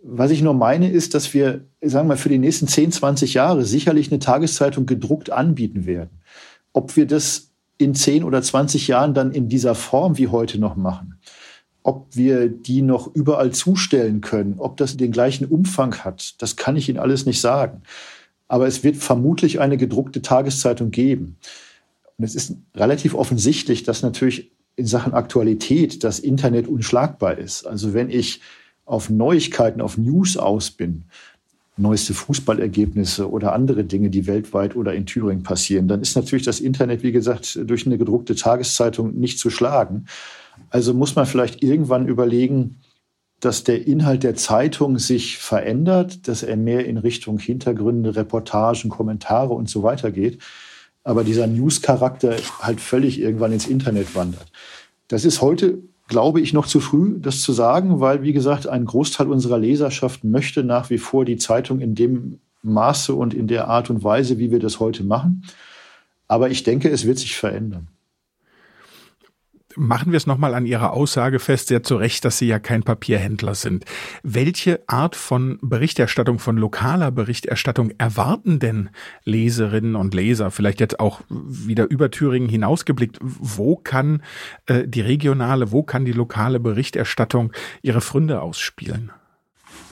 Was 0.04 0.30
ich 0.30 0.44
nur 0.44 0.54
meine, 0.54 0.92
ist, 0.92 1.16
dass 1.16 1.34
wir, 1.34 1.62
sagen 1.82 2.08
wir 2.08 2.14
mal, 2.14 2.18
für 2.18 2.30
die 2.30 2.38
nächsten 2.38 2.68
10, 2.68 2.92
20 2.92 3.34
Jahre 3.34 3.66
sicherlich 3.66 4.12
eine 4.12 4.20
Tageszeitung 4.20 4.86
gedruckt 4.86 5.32
anbieten 5.32 5.88
werden. 5.88 6.22
Ob 6.72 6.96
wir 6.98 7.08
das 7.08 7.50
in 7.80 7.96
10 7.96 8.24
oder 8.24 8.44
20 8.44 8.90
Jahren 8.90 9.16
dann 9.16 9.32
in 9.32 9.50
dieser 9.50 9.74
Form 9.74 10.20
wie 10.20 10.28
heute 10.28 10.60
noch 10.60 10.76
machen, 10.76 11.20
ob 11.82 12.16
wir 12.16 12.50
die 12.50 12.84
noch 12.84 13.08
überall 13.16 13.54
zustellen 13.54 14.22
können, 14.22 14.60
ob 14.60 14.78
das 14.78 14.98
den 14.98 15.12
gleichen 15.12 15.48
Umfang 15.48 15.96
hat, 15.96 16.40
das 16.44 16.58
kann 16.58 16.76
ich 16.76 16.90
Ihnen 16.90 17.00
alles 17.00 17.26
nicht 17.26 17.42
sagen. 17.42 17.82
Aber 18.48 18.68
es 18.68 18.84
wird 18.84 18.98
vermutlich 18.98 19.60
eine 19.60 19.78
gedruckte 19.78 20.22
Tageszeitung 20.22 20.92
geben. 20.92 21.38
Und 22.18 22.26
es 22.26 22.36
ist 22.36 22.56
relativ 22.76 23.14
offensichtlich, 23.14 23.84
dass 23.84 24.02
natürlich 24.02 24.52
in 24.76 24.86
Sachen 24.86 25.14
Aktualität 25.14 26.04
das 26.04 26.20
Internet 26.20 26.68
unschlagbar 26.68 27.38
ist. 27.38 27.66
Also 27.66 27.94
wenn 27.94 28.10
ich 28.10 28.42
auf 28.86 29.10
Neuigkeiten, 29.10 29.82
auf 29.82 29.98
News 29.98 30.38
aus 30.38 30.72
bin, 30.72 31.06
neueste 31.78 32.14
Fußballergebnisse 32.14 33.30
oder 33.30 33.54
andere 33.54 33.84
Dinge, 33.84 34.10
die 34.10 34.26
weltweit 34.26 34.76
oder 34.76 34.94
in 34.96 35.06
Thüringen 35.06 35.44
passieren, 35.44 35.88
dann 35.88 36.02
ist 36.02 36.16
natürlich 36.16 36.46
das 36.46 36.60
Internet, 36.60 37.04
wie 37.04 37.12
gesagt, 37.12 37.60
durch 37.66 37.86
eine 37.86 37.98
gedruckte 37.98 38.36
Tageszeitung 38.36 39.14
nicht 39.16 39.38
zu 39.40 39.50
schlagen. 39.50 40.06
Also 40.70 40.94
muss 40.94 41.16
man 41.16 41.28
vielleicht 41.28 41.62
irgendwann 41.62 42.08
überlegen, 42.08 42.78
dass 43.40 43.64
der 43.64 43.86
Inhalt 43.86 44.24
der 44.24 44.34
Zeitung 44.34 44.98
sich 44.98 45.38
verändert, 45.38 46.28
dass 46.28 46.42
er 46.42 46.58
mehr 46.58 46.86
in 46.86 46.98
Richtung 46.98 47.38
Hintergründe, 47.38 48.16
Reportagen, 48.16 48.90
Kommentare 48.90 49.54
und 49.54 49.70
so 49.70 49.84
weiter 49.84 50.12
geht, 50.12 50.40
aber 51.08 51.24
dieser 51.24 51.48
News-Charakter 51.48 52.36
halt 52.60 52.82
völlig 52.82 53.20
irgendwann 53.20 53.54
ins 53.54 53.68
Internet 53.68 54.14
wandert. 54.16 54.52
Das 55.08 55.26
ist 55.26 55.42
heute 55.42 55.80
glaube 56.08 56.40
ich, 56.40 56.54
noch 56.54 56.68
zu 56.68 56.80
früh, 56.80 57.20
das 57.20 57.42
zu 57.42 57.52
sagen, 57.52 58.00
weil, 58.00 58.24
wie 58.24 58.32
gesagt, 58.32 58.66
ein 58.66 58.86
Großteil 58.86 59.28
unserer 59.28 59.58
Leserschaft 59.58 60.24
möchte 60.24 60.64
nach 60.64 60.90
wie 60.90 60.98
vor 60.98 61.26
die 61.26 61.36
Zeitung 61.36 61.82
in 61.82 61.96
dem 61.96 62.40
Maße 62.64 63.14
und 63.14 63.34
in 63.34 63.48
der 63.48 63.68
Art 63.68 63.90
und 63.90 64.06
Weise, 64.06 64.40
wie 64.40 64.50
wir 64.50 64.60
das 64.60 64.80
heute 64.80 65.04
machen. 65.04 65.44
Aber 66.30 66.50
ich 66.50 66.64
denke, 66.64 66.90
es 66.90 67.06
wird 67.06 67.20
sich 67.20 67.36
verändern 67.36 67.90
machen 69.78 70.12
wir 70.12 70.18
es 70.18 70.28
nochmal 70.28 70.54
an 70.54 70.66
Ihrer 70.66 70.94
Aussage 70.94 71.40
fest, 71.40 71.68
sehr 71.68 71.84
zu 71.84 71.96
Recht, 71.96 72.26
dass 72.26 72.38
Sie 72.38 72.48
ja 72.48 72.60
kein 72.60 72.84
Papierhändler 72.84 73.56
sind. 73.56 73.86
Welche 74.24 74.82
Art 74.88 75.16
von 75.16 75.60
Berichterstattung, 75.62 76.40
von 76.40 76.58
lokaler 76.58 77.12
Berichterstattung 77.12 77.92
erwarten 77.98 78.60
denn 78.60 78.90
Leserinnen 79.24 79.96
und 79.96 80.14
Leser? 80.14 80.52
Vielleicht 80.52 80.80
jetzt 80.80 81.00
auch 81.00 81.22
wieder 81.30 81.90
über 81.90 82.12
Thüringen 82.12 82.50
hinausgeblickt. 82.50 83.20
Wo 83.22 83.76
kann 83.76 84.24
äh, 84.66 84.88
die 84.88 85.02
regionale, 85.02 85.72
wo 85.72 85.84
kann 85.84 86.06
die 86.06 86.12
lokale 86.12 86.60
Berichterstattung 86.60 87.54
ihre 87.82 88.02
Fründe 88.02 88.42
ausspielen? 88.42 89.12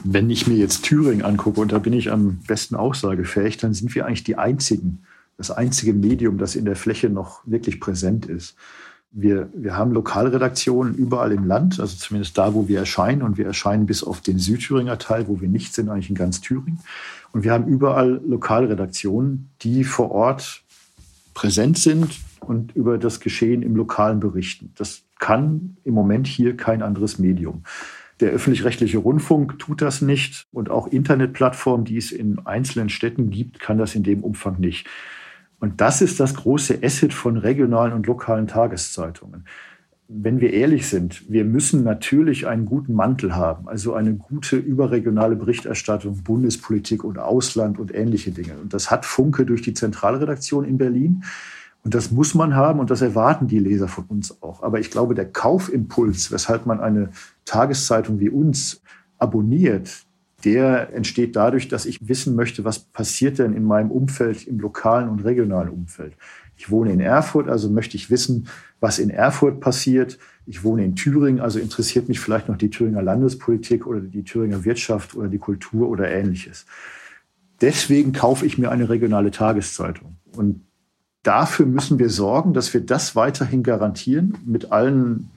Wenn 0.03 0.29
ich 0.29 0.47
mir 0.47 0.57
jetzt 0.57 0.83
Thüringen 0.83 1.23
angucke, 1.23 1.61
und 1.61 1.71
da 1.71 1.79
bin 1.79 1.93
ich 1.93 2.11
am 2.11 2.39
besten 2.47 2.75
aussagefähig, 2.75 3.57
dann 3.57 3.73
sind 3.73 3.95
wir 3.95 4.05
eigentlich 4.05 4.23
die 4.23 4.37
einzigen, 4.37 5.03
das 5.37 5.51
einzige 5.51 5.93
Medium, 5.93 6.37
das 6.37 6.55
in 6.55 6.65
der 6.65 6.75
Fläche 6.75 7.09
noch 7.09 7.41
wirklich 7.45 7.79
präsent 7.79 8.25
ist 8.25 8.55
wir, 9.17 9.49
wir 9.53 9.77
haben 9.77 9.93
Lokalredaktionen 9.93 10.93
überall 10.93 11.31
im 11.31 11.45
Land, 11.45 11.79
also 11.79 11.95
zumindest 11.95 12.37
da, 12.37 12.53
wo 12.53 12.67
wir 12.67 12.79
erscheinen. 12.79 13.21
Und 13.21 13.37
wir 13.37 13.45
erscheinen 13.45 13.85
bis 13.85 14.03
auf 14.03 14.19
den 14.19 14.39
Südthüringer 14.39 14.97
Teil, 14.97 15.29
wo 15.29 15.39
wir 15.39 15.47
nicht 15.47 15.73
sind, 15.73 15.89
eigentlich 15.89 16.09
in 16.09 16.15
ganz 16.15 16.41
Thüringen. 16.41 16.79
Und 17.31 17.45
wir 17.45 17.53
haben 17.53 17.65
überall 17.65 18.21
Lokalredaktionen, 18.27 19.49
die 19.61 19.85
vor 19.85 20.11
Ort 20.11 20.63
präsent 21.33 21.77
sind 21.77 22.19
und 22.41 22.75
über 22.75 22.97
das 22.97 23.21
Geschehen 23.21 23.61
im 23.61 23.77
Lokalen 23.77 24.19
berichten. 24.19 24.73
Das 24.75 25.03
kann 25.17 25.77
im 25.85 25.93
Moment 25.93 26.27
hier 26.27 26.57
kein 26.57 26.81
anderes 26.81 27.17
Medium. 27.17 27.63
Der 28.19 28.31
öffentlich-rechtliche 28.31 28.97
Rundfunk 28.97 29.59
tut 29.59 29.81
das 29.81 30.01
nicht 30.01 30.45
und 30.51 30.69
auch 30.69 30.87
Internetplattformen, 30.87 31.85
die 31.85 31.97
es 31.97 32.11
in 32.11 32.39
einzelnen 32.45 32.89
Städten 32.89 33.29
gibt, 33.29 33.59
kann 33.59 33.77
das 33.77 33.95
in 33.95 34.03
dem 34.03 34.23
Umfang 34.23 34.59
nicht. 34.59 34.87
Und 35.59 35.81
das 35.81 36.01
ist 36.01 36.19
das 36.19 36.35
große 36.35 36.79
Asset 36.83 37.13
von 37.13 37.37
regionalen 37.37 37.93
und 37.93 38.07
lokalen 38.07 38.47
Tageszeitungen. 38.47 39.45
Wenn 40.07 40.39
wir 40.39 40.53
ehrlich 40.53 40.87
sind, 40.87 41.29
wir 41.31 41.45
müssen 41.45 41.83
natürlich 41.83 42.45
einen 42.45 42.65
guten 42.65 42.93
Mantel 42.93 43.35
haben, 43.35 43.67
also 43.67 43.95
eine 43.95 44.13
gute 44.13 44.57
überregionale 44.57 45.35
Berichterstattung, 45.35 46.21
Bundespolitik 46.21 47.03
und 47.03 47.17
Ausland 47.17 47.79
und 47.79 47.93
ähnliche 47.93 48.31
Dinge. 48.31 48.53
Und 48.61 48.73
das 48.73 48.91
hat 48.91 49.05
Funke 49.05 49.45
durch 49.47 49.63
die 49.63 49.73
Zentralredaktion 49.73 50.63
in 50.63 50.77
Berlin. 50.77 51.23
Und 51.83 51.95
das 51.95 52.11
muss 52.11 52.35
man 52.35 52.55
haben 52.55 52.79
und 52.79 52.91
das 52.91 53.01
erwarten 53.01 53.47
die 53.47 53.59
Leser 53.59 53.87
von 53.87 54.05
uns 54.05 54.41
auch. 54.43 54.61
Aber 54.61 54.79
ich 54.79 54.91
glaube, 54.91 55.15
der 55.15 55.31
Kaufimpuls, 55.31 56.31
weshalb 56.31 56.65
man 56.65 56.79
eine 56.79 57.09
Tageszeitung 57.45 58.19
wie 58.19 58.29
uns 58.29 58.81
abonniert, 59.17 60.04
der 60.45 60.93
entsteht 60.93 61.35
dadurch, 61.35 61.67
dass 61.67 61.85
ich 61.85 62.07
wissen 62.07 62.35
möchte, 62.35 62.63
was 62.63 62.79
passiert 62.79 63.39
denn 63.39 63.53
in 63.53 63.65
meinem 63.65 63.91
Umfeld, 63.91 64.47
im 64.47 64.59
lokalen 64.59 65.09
und 65.09 65.25
regionalen 65.25 65.69
Umfeld. 65.69 66.13
Ich 66.57 66.69
wohne 66.69 66.91
in 66.91 66.99
Erfurt, 66.99 67.49
also 67.49 67.69
möchte 67.69 67.97
ich 67.97 68.09
wissen, 68.09 68.47
was 68.79 68.99
in 68.99 69.09
Erfurt 69.09 69.59
passiert. 69.59 70.17
Ich 70.45 70.63
wohne 70.63 70.85
in 70.85 70.95
Thüringen, 70.95 71.41
also 71.41 71.59
interessiert 71.59 72.07
mich 72.07 72.19
vielleicht 72.19 72.47
noch 72.47 72.57
die 72.57 72.69
Thüringer 72.69 73.01
Landespolitik 73.01 73.87
oder 73.87 73.99
die 73.99 74.23
Thüringer 74.23 74.63
Wirtschaft 74.63 75.15
oder 75.15 75.27
die 75.27 75.39
Kultur 75.39 75.89
oder 75.89 76.09
ähnliches. 76.09 76.65
Deswegen 77.61 78.13
kaufe 78.13 78.45
ich 78.45 78.57
mir 78.57 78.69
eine 78.69 78.89
regionale 78.89 79.31
Tageszeitung. 79.31 80.17
Und 80.35 80.61
dafür 81.23 81.65
müssen 81.65 81.99
wir 81.99 82.09
sorgen, 82.09 82.53
dass 82.53 82.73
wir 82.73 82.81
das 82.81 83.15
weiterhin 83.15 83.63
garantieren 83.63 84.37
mit 84.45 84.71
allen 84.71 85.31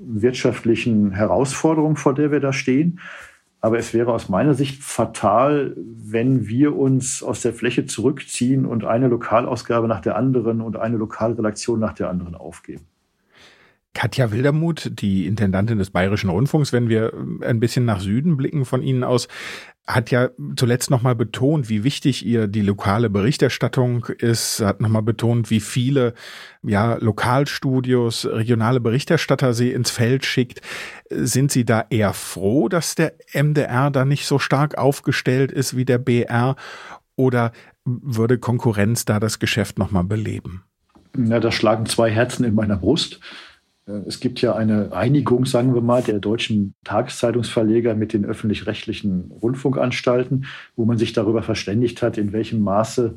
wirtschaftlichen 0.00 1.10
Herausforderungen, 1.12 1.96
vor 1.96 2.14
der 2.14 2.30
wir 2.30 2.40
da 2.40 2.52
stehen. 2.52 3.00
Aber 3.60 3.78
es 3.78 3.92
wäre 3.92 4.12
aus 4.12 4.28
meiner 4.28 4.54
Sicht 4.54 4.82
fatal, 4.82 5.76
wenn 5.76 6.48
wir 6.48 6.76
uns 6.76 7.22
aus 7.22 7.42
der 7.42 7.52
Fläche 7.52 7.84
zurückziehen 7.84 8.64
und 8.64 8.84
eine 8.84 9.08
Lokalausgabe 9.08 9.86
nach 9.86 10.00
der 10.00 10.16
anderen 10.16 10.62
und 10.62 10.76
eine 10.76 10.96
Lokalredaktion 10.96 11.78
nach 11.78 11.92
der 11.92 12.08
anderen 12.08 12.34
aufgeben. 12.34 12.86
Katja 13.92 14.30
Wildermuth, 14.30 14.90
die 14.92 15.26
Intendantin 15.26 15.78
des 15.78 15.90
Bayerischen 15.90 16.30
Rundfunks, 16.30 16.72
wenn 16.72 16.88
wir 16.88 17.12
ein 17.42 17.58
bisschen 17.58 17.84
nach 17.84 18.00
Süden 18.00 18.36
blicken 18.36 18.64
von 18.64 18.82
Ihnen 18.82 19.02
aus, 19.02 19.26
hat 19.86 20.10
ja 20.10 20.30
zuletzt 20.56 20.90
nochmal 20.90 21.14
betont, 21.14 21.68
wie 21.68 21.84
wichtig 21.84 22.24
ihr 22.24 22.46
die 22.46 22.62
lokale 22.62 23.10
Berichterstattung 23.10 24.06
ist, 24.18 24.60
hat 24.60 24.80
nochmal 24.80 25.02
betont, 25.02 25.50
wie 25.50 25.60
viele 25.60 26.14
ja, 26.62 26.94
Lokalstudios, 26.94 28.26
regionale 28.26 28.80
Berichterstatter 28.80 29.52
sie 29.52 29.72
ins 29.72 29.90
Feld 29.90 30.24
schickt. 30.24 30.60
Sind 31.10 31.50
Sie 31.50 31.64
da 31.64 31.86
eher 31.90 32.12
froh, 32.12 32.68
dass 32.68 32.94
der 32.94 33.14
MDR 33.32 33.90
da 33.90 34.04
nicht 34.04 34.26
so 34.26 34.38
stark 34.38 34.78
aufgestellt 34.78 35.50
ist 35.50 35.76
wie 35.76 35.84
der 35.84 35.98
BR? 35.98 36.56
Oder 37.16 37.52
würde 37.84 38.38
Konkurrenz 38.38 39.04
da 39.04 39.18
das 39.18 39.40
Geschäft 39.40 39.78
nochmal 39.78 40.04
beleben? 40.04 40.62
Ja, 41.16 41.40
da 41.40 41.50
schlagen 41.50 41.86
zwei 41.86 42.10
Herzen 42.10 42.44
in 42.44 42.54
meiner 42.54 42.76
Brust. 42.76 43.20
Äh, 43.90 44.08
es 44.08 44.20
gibt 44.20 44.40
ja 44.40 44.54
eine 44.54 44.92
Einigung, 44.92 45.46
sagen 45.46 45.74
wir 45.74 45.82
mal, 45.82 46.02
der 46.02 46.18
deutschen 46.18 46.74
Tageszeitungsverleger 46.84 47.94
mit 47.94 48.12
den 48.12 48.24
öffentlich-rechtlichen 48.24 49.32
Rundfunkanstalten, 49.42 50.46
wo 50.76 50.84
man 50.84 50.98
sich 50.98 51.12
darüber 51.12 51.42
verständigt 51.42 52.02
hat, 52.02 52.18
in 52.18 52.32
welchem 52.32 52.60
Maße 52.62 53.16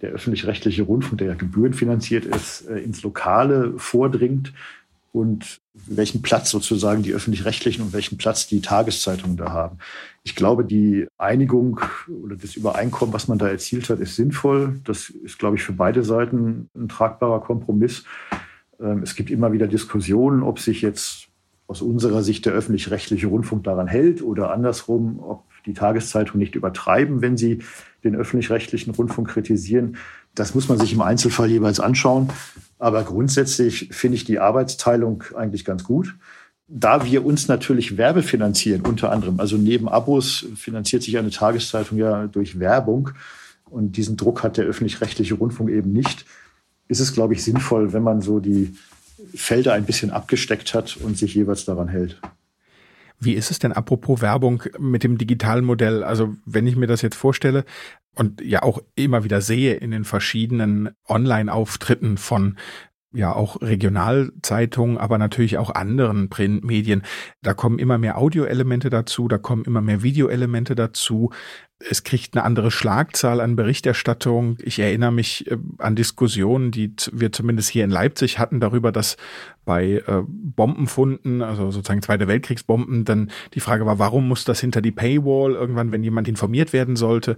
der 0.00 0.10
öffentlich-rechtliche 0.10 0.82
Rundfunk, 0.82 1.18
der 1.18 1.28
ja 1.28 1.34
gebührenfinanziert 1.34 2.24
ist, 2.24 2.68
äh, 2.68 2.78
ins 2.78 3.02
Lokale 3.02 3.74
vordringt 3.78 4.52
und 5.12 5.60
welchen 5.74 6.22
Platz 6.22 6.50
sozusagen 6.50 7.02
die 7.02 7.12
öffentlich-rechtlichen 7.12 7.82
und 7.84 7.92
welchen 7.92 8.18
Platz 8.18 8.48
die 8.48 8.60
Tageszeitungen 8.60 9.36
da 9.36 9.52
haben. 9.52 9.78
Ich 10.24 10.34
glaube, 10.34 10.64
die 10.64 11.06
Einigung 11.18 11.80
oder 12.22 12.36
das 12.36 12.56
Übereinkommen, 12.56 13.12
was 13.12 13.28
man 13.28 13.38
da 13.38 13.48
erzielt 13.48 13.88
hat, 13.90 14.00
ist 14.00 14.16
sinnvoll. 14.16 14.80
Das 14.84 15.10
ist, 15.10 15.38
glaube 15.38 15.56
ich, 15.56 15.62
für 15.62 15.72
beide 15.72 16.02
Seiten 16.02 16.68
ein 16.74 16.88
tragbarer 16.88 17.40
Kompromiss. 17.40 18.04
Ähm, 18.80 19.02
es 19.02 19.14
gibt 19.14 19.30
immer 19.30 19.52
wieder 19.52 19.66
Diskussionen, 19.66 20.42
ob 20.42 20.58
sich 20.58 20.82
jetzt 20.82 21.28
aus 21.66 21.82
unserer 21.82 22.22
Sicht 22.22 22.46
der 22.46 22.52
öffentlich-rechtliche 22.52 23.26
Rundfunk 23.26 23.64
daran 23.64 23.86
hält 23.86 24.22
oder 24.22 24.52
andersrum, 24.52 25.18
ob 25.20 25.44
die 25.66 25.72
Tageszeitung 25.72 26.38
nicht 26.38 26.54
übertreiben, 26.54 27.22
wenn 27.22 27.36
sie 27.36 27.60
den 28.04 28.14
öffentlich-rechtlichen 28.14 28.94
Rundfunk 28.94 29.28
kritisieren. 29.28 29.96
Das 30.34 30.54
muss 30.54 30.68
man 30.68 30.78
sich 30.78 30.92
im 30.92 31.00
Einzelfall 31.00 31.48
jeweils 31.48 31.80
anschauen. 31.80 32.28
Aber 32.78 33.02
grundsätzlich 33.04 33.88
finde 33.92 34.16
ich 34.16 34.24
die 34.24 34.40
Arbeitsteilung 34.40 35.24
eigentlich 35.34 35.64
ganz 35.64 35.84
gut. 35.84 36.14
Da 36.66 37.04
wir 37.04 37.24
uns 37.24 37.48
natürlich 37.48 37.96
Werbe 37.96 38.22
finanzieren, 38.22 38.82
unter 38.82 39.10
anderem, 39.10 39.40
also 39.40 39.56
neben 39.56 39.88
Abos 39.88 40.46
finanziert 40.56 41.02
sich 41.02 41.16
eine 41.16 41.30
Tageszeitung 41.30 41.98
ja 41.98 42.26
durch 42.26 42.58
Werbung. 42.58 43.10
Und 43.70 43.96
diesen 43.96 44.16
Druck 44.16 44.42
hat 44.42 44.58
der 44.58 44.66
öffentlich-rechtliche 44.66 45.34
Rundfunk 45.34 45.70
eben 45.70 45.92
nicht 45.92 46.26
ist 46.88 47.00
es, 47.00 47.12
glaube 47.12 47.34
ich, 47.34 47.42
sinnvoll, 47.42 47.92
wenn 47.92 48.02
man 48.02 48.20
so 48.20 48.40
die 48.40 48.74
Felder 49.34 49.72
ein 49.72 49.84
bisschen 49.84 50.10
abgesteckt 50.10 50.74
hat 50.74 50.96
und 50.96 51.16
sich 51.16 51.34
jeweils 51.34 51.64
daran 51.64 51.88
hält. 51.88 52.20
Wie 53.20 53.34
ist 53.34 53.50
es 53.50 53.58
denn 53.58 53.72
apropos 53.72 54.20
Werbung 54.20 54.64
mit 54.78 55.02
dem 55.02 55.18
digitalen 55.18 55.64
Modell? 55.64 56.02
Also 56.02 56.34
wenn 56.44 56.66
ich 56.66 56.76
mir 56.76 56.86
das 56.86 57.00
jetzt 57.02 57.16
vorstelle 57.16 57.64
und 58.14 58.40
ja 58.40 58.62
auch 58.62 58.82
immer 58.96 59.24
wieder 59.24 59.40
sehe 59.40 59.74
in 59.74 59.92
den 59.92 60.04
verschiedenen 60.04 60.90
Online-Auftritten 61.08 62.18
von 62.18 62.56
ja 63.14 63.32
auch 63.32 63.60
Regionalzeitungen, 63.62 64.98
aber 64.98 65.18
natürlich 65.18 65.58
auch 65.58 65.70
anderen 65.70 66.28
Printmedien. 66.28 67.02
Da 67.42 67.54
kommen 67.54 67.78
immer 67.78 67.98
mehr 67.98 68.18
Audioelemente 68.18 68.90
dazu, 68.90 69.28
da 69.28 69.38
kommen 69.38 69.64
immer 69.64 69.80
mehr 69.80 70.02
Videoelemente 70.02 70.74
dazu. 70.74 71.30
Es 71.78 72.02
kriegt 72.02 72.34
eine 72.34 72.44
andere 72.44 72.70
Schlagzahl 72.70 73.40
an 73.40 73.56
Berichterstattung. 73.56 74.56
Ich 74.62 74.78
erinnere 74.78 75.12
mich 75.12 75.50
äh, 75.50 75.58
an 75.78 75.96
Diskussionen, 75.96 76.70
die 76.70 76.94
wir 77.12 77.30
zumindest 77.30 77.68
hier 77.68 77.84
in 77.84 77.90
Leipzig 77.90 78.38
hatten 78.38 78.60
darüber, 78.60 78.90
dass 78.90 79.16
bei 79.64 80.02
äh, 80.06 80.22
Bombenfunden, 80.26 81.42
also 81.42 81.70
sozusagen 81.70 82.02
Zweite 82.02 82.28
Weltkriegsbomben, 82.28 83.04
dann 83.04 83.30
die 83.54 83.60
Frage 83.60 83.86
war, 83.86 83.98
warum 83.98 84.28
muss 84.28 84.44
das 84.44 84.60
hinter 84.60 84.82
die 84.82 84.92
Paywall 84.92 85.54
irgendwann, 85.54 85.92
wenn 85.92 86.02
jemand 86.02 86.28
informiert 86.28 86.72
werden 86.72 86.96
sollte? 86.96 87.36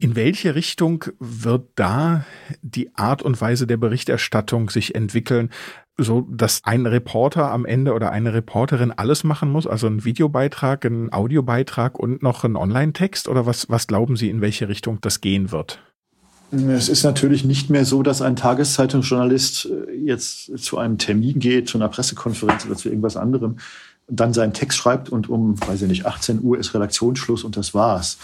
In 0.00 0.14
welche 0.14 0.54
Richtung 0.54 1.04
wird 1.18 1.70
da 1.74 2.24
die 2.62 2.94
Art 2.94 3.22
und 3.22 3.40
Weise 3.40 3.66
der 3.66 3.78
Berichterstattung 3.78 4.70
sich 4.70 4.94
entwickeln? 4.94 5.50
so, 5.98 6.26
dass 6.30 6.62
ein 6.62 6.86
Reporter 6.86 7.50
am 7.50 7.66
Ende 7.66 7.92
oder 7.92 8.12
eine 8.12 8.32
Reporterin 8.32 8.92
alles 8.92 9.24
machen 9.24 9.50
muss, 9.50 9.66
also 9.66 9.88
ein 9.88 10.04
Videobeitrag, 10.04 10.84
ein 10.84 11.12
Audiobeitrag 11.12 11.98
und 11.98 12.22
noch 12.22 12.44
ein 12.44 12.56
Online-Text? 12.56 13.28
Oder 13.28 13.46
was, 13.46 13.68
was 13.68 13.88
glauben 13.88 14.16
Sie, 14.16 14.30
in 14.30 14.40
welche 14.40 14.68
Richtung 14.68 15.00
das 15.00 15.20
gehen 15.20 15.50
wird? 15.50 15.80
Es 16.50 16.88
ist 16.88 17.02
natürlich 17.02 17.44
nicht 17.44 17.68
mehr 17.68 17.84
so, 17.84 18.02
dass 18.02 18.22
ein 18.22 18.36
Tageszeitungsjournalist 18.36 19.66
äh, 19.66 19.92
jetzt 19.96 20.56
zu 20.58 20.78
einem 20.78 20.96
Termin 20.96 21.40
geht, 21.40 21.68
zu 21.68 21.76
einer 21.76 21.88
Pressekonferenz 21.88 22.64
oder 22.64 22.76
zu 22.76 22.88
irgendwas 22.88 23.16
anderem, 23.16 23.56
dann 24.06 24.32
seinen 24.32 24.54
Text 24.54 24.78
schreibt 24.78 25.10
und 25.10 25.28
um, 25.28 25.60
weiß 25.66 25.82
ich 25.82 25.88
nicht, 25.88 26.06
18 26.06 26.42
Uhr 26.42 26.58
ist 26.58 26.72
Redaktionsschluss 26.72 27.44
und 27.44 27.58
das 27.58 27.74
war's. 27.74 28.16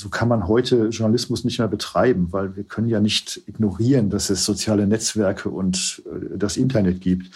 So 0.00 0.08
kann 0.08 0.28
man 0.28 0.48
heute 0.48 0.86
Journalismus 0.86 1.44
nicht 1.44 1.58
mehr 1.58 1.68
betreiben, 1.68 2.28
weil 2.30 2.56
wir 2.56 2.64
können 2.64 2.88
ja 2.88 3.00
nicht 3.00 3.42
ignorieren, 3.46 4.08
dass 4.08 4.30
es 4.30 4.46
soziale 4.46 4.86
Netzwerke 4.86 5.50
und 5.50 6.02
äh, 6.06 6.38
das 6.38 6.56
Internet 6.56 7.02
gibt. 7.02 7.34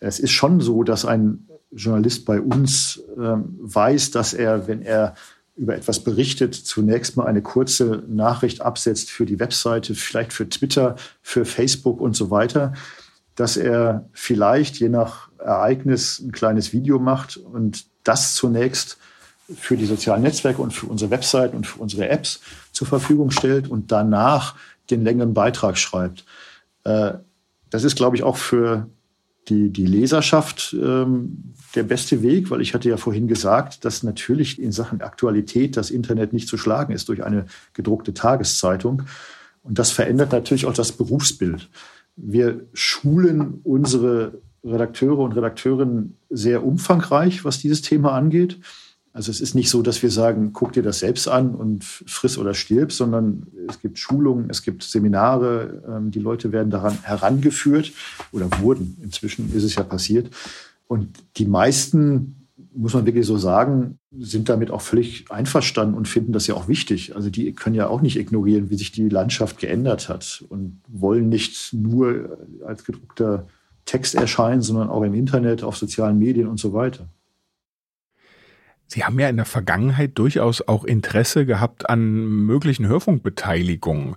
Es 0.00 0.18
ist 0.18 0.32
schon 0.32 0.60
so, 0.60 0.82
dass 0.82 1.06
ein 1.06 1.48
Journalist 1.72 2.26
bei 2.26 2.38
uns 2.38 3.02
äh, 3.16 3.36
weiß, 3.38 4.10
dass 4.10 4.34
er, 4.34 4.68
wenn 4.68 4.82
er 4.82 5.14
über 5.56 5.74
etwas 5.74 6.04
berichtet, 6.04 6.54
zunächst 6.54 7.16
mal 7.16 7.24
eine 7.24 7.40
kurze 7.40 8.04
Nachricht 8.06 8.60
absetzt 8.60 9.10
für 9.10 9.24
die 9.24 9.40
Webseite, 9.40 9.94
vielleicht 9.94 10.34
für 10.34 10.46
Twitter, 10.50 10.96
für 11.22 11.46
Facebook 11.46 11.98
und 12.02 12.14
so 12.14 12.30
weiter, 12.30 12.74
dass 13.36 13.56
er 13.56 14.10
vielleicht 14.12 14.78
je 14.80 14.90
nach 14.90 15.30
Ereignis 15.38 16.20
ein 16.20 16.32
kleines 16.32 16.74
Video 16.74 16.98
macht 16.98 17.38
und 17.38 17.86
das 18.04 18.34
zunächst 18.34 18.98
für 19.54 19.76
die 19.76 19.86
sozialen 19.86 20.22
Netzwerke 20.22 20.60
und 20.60 20.72
für 20.72 20.86
unsere 20.86 21.10
Webseiten 21.10 21.56
und 21.56 21.66
für 21.66 21.80
unsere 21.80 22.08
Apps 22.08 22.40
zur 22.72 22.86
Verfügung 22.86 23.30
stellt 23.30 23.68
und 23.68 23.92
danach 23.92 24.56
den 24.90 25.04
längeren 25.04 25.34
Beitrag 25.34 25.78
schreibt. 25.78 26.24
Äh, 26.84 27.14
das 27.70 27.84
ist, 27.84 27.96
glaube 27.96 28.16
ich, 28.16 28.22
auch 28.22 28.36
für 28.36 28.88
die, 29.48 29.70
die 29.70 29.86
Leserschaft 29.86 30.74
ähm, 30.80 31.54
der 31.74 31.84
beste 31.84 32.22
Weg, 32.22 32.50
weil 32.50 32.60
ich 32.60 32.74
hatte 32.74 32.88
ja 32.88 32.96
vorhin 32.96 33.28
gesagt, 33.28 33.84
dass 33.84 34.02
natürlich 34.02 34.60
in 34.60 34.72
Sachen 34.72 35.00
Aktualität 35.02 35.76
das 35.76 35.90
Internet 35.90 36.32
nicht 36.32 36.48
zu 36.48 36.58
schlagen 36.58 36.92
ist 36.92 37.08
durch 37.08 37.22
eine 37.22 37.46
gedruckte 37.72 38.14
Tageszeitung. 38.14 39.02
Und 39.62 39.78
das 39.78 39.90
verändert 39.90 40.32
natürlich 40.32 40.66
auch 40.66 40.72
das 40.72 40.92
Berufsbild. 40.92 41.68
Wir 42.16 42.60
schulen 42.72 43.60
unsere 43.62 44.38
Redakteure 44.64 45.18
und 45.18 45.32
Redakteurinnen 45.32 46.16
sehr 46.30 46.64
umfangreich, 46.64 47.44
was 47.44 47.60
dieses 47.60 47.82
Thema 47.82 48.12
angeht. 48.12 48.58
Also 49.16 49.30
es 49.30 49.40
ist 49.40 49.54
nicht 49.54 49.70
so, 49.70 49.80
dass 49.80 50.02
wir 50.02 50.10
sagen, 50.10 50.52
guck 50.52 50.74
dir 50.74 50.82
das 50.82 50.98
selbst 50.98 51.26
an 51.26 51.54
und 51.54 51.84
friss 51.84 52.36
oder 52.36 52.52
stirb, 52.52 52.92
sondern 52.92 53.46
es 53.66 53.80
gibt 53.80 53.98
Schulungen, 53.98 54.50
es 54.50 54.62
gibt 54.62 54.82
Seminare, 54.82 55.82
ähm, 55.88 56.10
die 56.10 56.18
Leute 56.18 56.52
werden 56.52 56.68
daran 56.68 56.98
herangeführt 57.02 57.92
oder 58.30 58.46
wurden. 58.60 58.98
Inzwischen 59.02 59.50
ist 59.56 59.64
es 59.64 59.74
ja 59.74 59.84
passiert. 59.84 60.28
Und 60.86 61.08
die 61.38 61.46
meisten, 61.46 62.46
muss 62.74 62.92
man 62.92 63.06
wirklich 63.06 63.24
so 63.24 63.38
sagen, 63.38 63.98
sind 64.18 64.50
damit 64.50 64.70
auch 64.70 64.82
völlig 64.82 65.24
einverstanden 65.30 65.94
und 65.94 66.08
finden 66.08 66.34
das 66.34 66.46
ja 66.46 66.54
auch 66.54 66.68
wichtig. 66.68 67.16
Also 67.16 67.30
die 67.30 67.54
können 67.54 67.74
ja 67.74 67.88
auch 67.88 68.02
nicht 68.02 68.18
ignorieren, 68.18 68.68
wie 68.68 68.76
sich 68.76 68.92
die 68.92 69.08
Landschaft 69.08 69.56
geändert 69.56 70.10
hat 70.10 70.44
und 70.50 70.82
wollen 70.88 71.30
nicht 71.30 71.72
nur 71.72 72.36
als 72.66 72.84
gedruckter 72.84 73.46
Text 73.86 74.14
erscheinen, 74.14 74.60
sondern 74.60 74.90
auch 74.90 75.04
im 75.04 75.14
Internet, 75.14 75.62
auf 75.62 75.78
sozialen 75.78 76.18
Medien 76.18 76.48
und 76.48 76.60
so 76.60 76.74
weiter. 76.74 77.08
Sie 78.88 79.04
haben 79.04 79.18
ja 79.18 79.28
in 79.28 79.36
der 79.36 79.46
Vergangenheit 79.46 80.12
durchaus 80.14 80.62
auch 80.62 80.84
Interesse 80.84 81.44
gehabt 81.44 81.90
an 81.90 82.46
möglichen 82.46 82.86
Hörfunkbeteiligungen. 82.86 84.16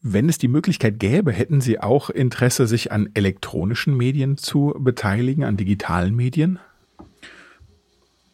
Wenn 0.00 0.28
es 0.28 0.38
die 0.38 0.48
Möglichkeit 0.48 0.98
gäbe, 1.00 1.32
hätten 1.32 1.60
Sie 1.60 1.80
auch 1.80 2.10
Interesse, 2.10 2.66
sich 2.66 2.92
an 2.92 3.10
elektronischen 3.14 3.96
Medien 3.96 4.36
zu 4.36 4.74
beteiligen, 4.78 5.44
an 5.44 5.56
digitalen 5.56 6.14
Medien? 6.14 6.58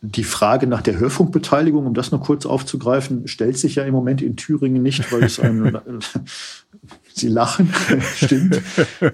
Die 0.03 0.25
Frage 0.25 0.67
nach 0.67 0.83
der 0.83 0.99
Hörfunkbeteiligung, 0.99 1.87
um 1.87 1.95
das 1.95 2.11
noch 2.11 2.21
kurz 2.21 2.45
aufzugreifen, 2.45 3.29
stellt 3.29 3.57
sich 3.57 3.77
ja 3.77 3.85
im 3.85 3.95
Moment 3.95 4.21
in 4.21 4.37
Thüringen 4.37 4.83
nicht, 4.83 5.13
weil 5.13 5.23
es 5.23 5.39
ein, 5.39 5.79
Sie 7.15 7.29
lachen, 7.29 7.73
stimmt, 8.17 8.61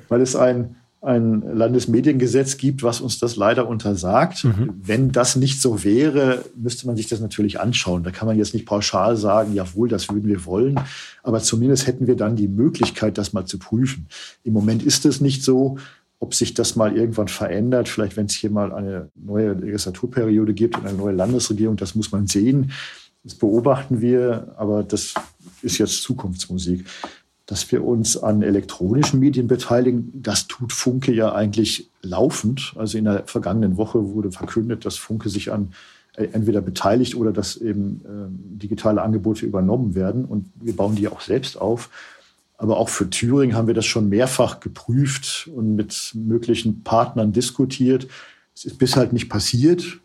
weil 0.08 0.22
es 0.22 0.34
ein 0.34 0.76
ein 1.00 1.42
Landesmediengesetz 1.42 2.56
gibt, 2.56 2.82
was 2.82 3.00
uns 3.00 3.18
das 3.18 3.36
leider 3.36 3.68
untersagt. 3.68 4.44
Mhm. 4.44 4.74
Wenn 4.82 5.12
das 5.12 5.36
nicht 5.36 5.60
so 5.60 5.84
wäre, 5.84 6.44
müsste 6.56 6.86
man 6.86 6.96
sich 6.96 7.06
das 7.06 7.20
natürlich 7.20 7.60
anschauen. 7.60 8.02
Da 8.02 8.10
kann 8.10 8.26
man 8.26 8.36
jetzt 8.36 8.52
nicht 8.52 8.66
pauschal 8.66 9.16
sagen, 9.16 9.54
jawohl, 9.54 9.88
das 9.88 10.08
würden 10.08 10.26
wir 10.28 10.44
wollen. 10.44 10.80
Aber 11.22 11.40
zumindest 11.40 11.86
hätten 11.86 12.08
wir 12.08 12.16
dann 12.16 12.34
die 12.34 12.48
Möglichkeit, 12.48 13.16
das 13.16 13.32
mal 13.32 13.44
zu 13.44 13.58
prüfen. 13.58 14.08
Im 14.42 14.52
Moment 14.52 14.82
ist 14.82 15.06
es 15.06 15.20
nicht 15.20 15.44
so. 15.44 15.78
Ob 16.20 16.34
sich 16.34 16.52
das 16.54 16.74
mal 16.74 16.96
irgendwann 16.96 17.28
verändert, 17.28 17.88
vielleicht 17.88 18.16
wenn 18.16 18.26
es 18.26 18.34
hier 18.34 18.50
mal 18.50 18.72
eine 18.72 19.08
neue 19.14 19.52
Legislaturperiode 19.52 20.52
gibt 20.52 20.76
und 20.76 20.84
eine 20.84 20.98
neue 20.98 21.14
Landesregierung, 21.14 21.76
das 21.76 21.94
muss 21.94 22.10
man 22.10 22.26
sehen. 22.26 22.72
Das 23.22 23.36
beobachten 23.36 24.00
wir, 24.00 24.52
aber 24.56 24.82
das 24.82 25.14
ist 25.62 25.78
jetzt 25.78 26.02
Zukunftsmusik 26.02 26.84
dass 27.48 27.72
wir 27.72 27.82
uns 27.82 28.18
an 28.18 28.42
elektronischen 28.42 29.20
Medien 29.20 29.48
beteiligen. 29.48 30.12
Das 30.14 30.48
tut 30.48 30.70
Funke 30.70 31.12
ja 31.12 31.32
eigentlich 31.32 31.88
laufend. 32.02 32.74
Also 32.76 32.98
in 32.98 33.04
der 33.04 33.26
vergangenen 33.26 33.78
Woche 33.78 34.10
wurde 34.10 34.30
verkündet, 34.30 34.84
dass 34.84 34.98
Funke 34.98 35.30
sich 35.30 35.50
an 35.50 35.72
äh, 36.16 36.28
entweder 36.32 36.60
beteiligt 36.60 37.14
oder 37.14 37.32
dass 37.32 37.56
eben 37.56 38.02
äh, 38.04 38.60
digitale 38.60 39.00
Angebote 39.00 39.46
übernommen 39.46 39.94
werden. 39.94 40.26
Und 40.26 40.50
wir 40.56 40.76
bauen 40.76 40.94
die 40.94 41.08
auch 41.08 41.22
selbst 41.22 41.58
auf. 41.58 41.88
Aber 42.58 42.76
auch 42.76 42.90
für 42.90 43.08
Thüringen 43.08 43.56
haben 43.56 43.66
wir 43.66 43.74
das 43.74 43.86
schon 43.86 44.10
mehrfach 44.10 44.60
geprüft 44.60 45.48
und 45.54 45.74
mit 45.74 46.12
möglichen 46.12 46.82
Partnern 46.82 47.32
diskutiert. 47.32 48.08
Es 48.54 48.66
ist 48.66 48.78
bis 48.78 48.94
halt 48.94 49.14
nicht 49.14 49.30
passiert. 49.30 50.00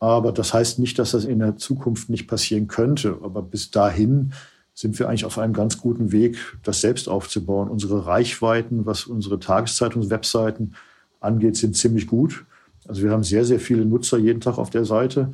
Aber 0.00 0.32
das 0.32 0.52
heißt 0.52 0.80
nicht, 0.80 0.98
dass 0.98 1.12
das 1.12 1.26
in 1.26 1.38
der 1.38 1.58
Zukunft 1.58 2.10
nicht 2.10 2.26
passieren 2.26 2.66
könnte. 2.66 3.18
Aber 3.22 3.40
bis 3.40 3.70
dahin 3.70 4.32
sind 4.76 4.98
wir 4.98 5.08
eigentlich 5.08 5.24
auf 5.24 5.38
einem 5.38 5.54
ganz 5.54 5.78
guten 5.78 6.12
Weg, 6.12 6.36
das 6.62 6.82
selbst 6.82 7.08
aufzubauen. 7.08 7.68
Unsere 7.68 8.06
Reichweiten, 8.06 8.84
was 8.84 9.06
unsere 9.06 9.40
Tageszeitungs-Webseiten 9.40 10.74
angeht, 11.18 11.56
sind 11.56 11.74
ziemlich 11.74 12.06
gut. 12.06 12.44
Also 12.86 13.02
wir 13.02 13.10
haben 13.10 13.24
sehr, 13.24 13.46
sehr 13.46 13.58
viele 13.58 13.86
Nutzer 13.86 14.18
jeden 14.18 14.42
Tag 14.42 14.58
auf 14.58 14.68
der 14.68 14.84
Seite. 14.84 15.32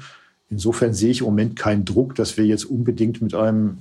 Insofern 0.48 0.94
sehe 0.94 1.11
ich 1.11 1.20
im 1.20 1.26
Moment 1.26 1.57
keinen 1.57 1.85
Druck, 1.85 2.14
dass 2.14 2.37
wir 2.37 2.46
jetzt 2.46 2.66
unbedingt 2.66 3.20
mit 3.20 3.35
einem 3.35 3.78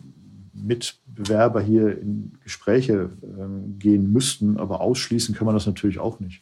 Mitbewerber 0.53 1.61
hier 1.61 1.95
in 2.01 2.31
Gespräche 2.43 3.11
äh, 3.21 3.77
gehen 3.77 4.11
müssten. 4.11 4.57
Aber 4.57 4.81
ausschließen 4.81 5.35
kann 5.35 5.45
man 5.45 5.53
das 5.53 5.67
natürlich 5.67 5.99
auch 5.99 6.19
nicht. 6.19 6.41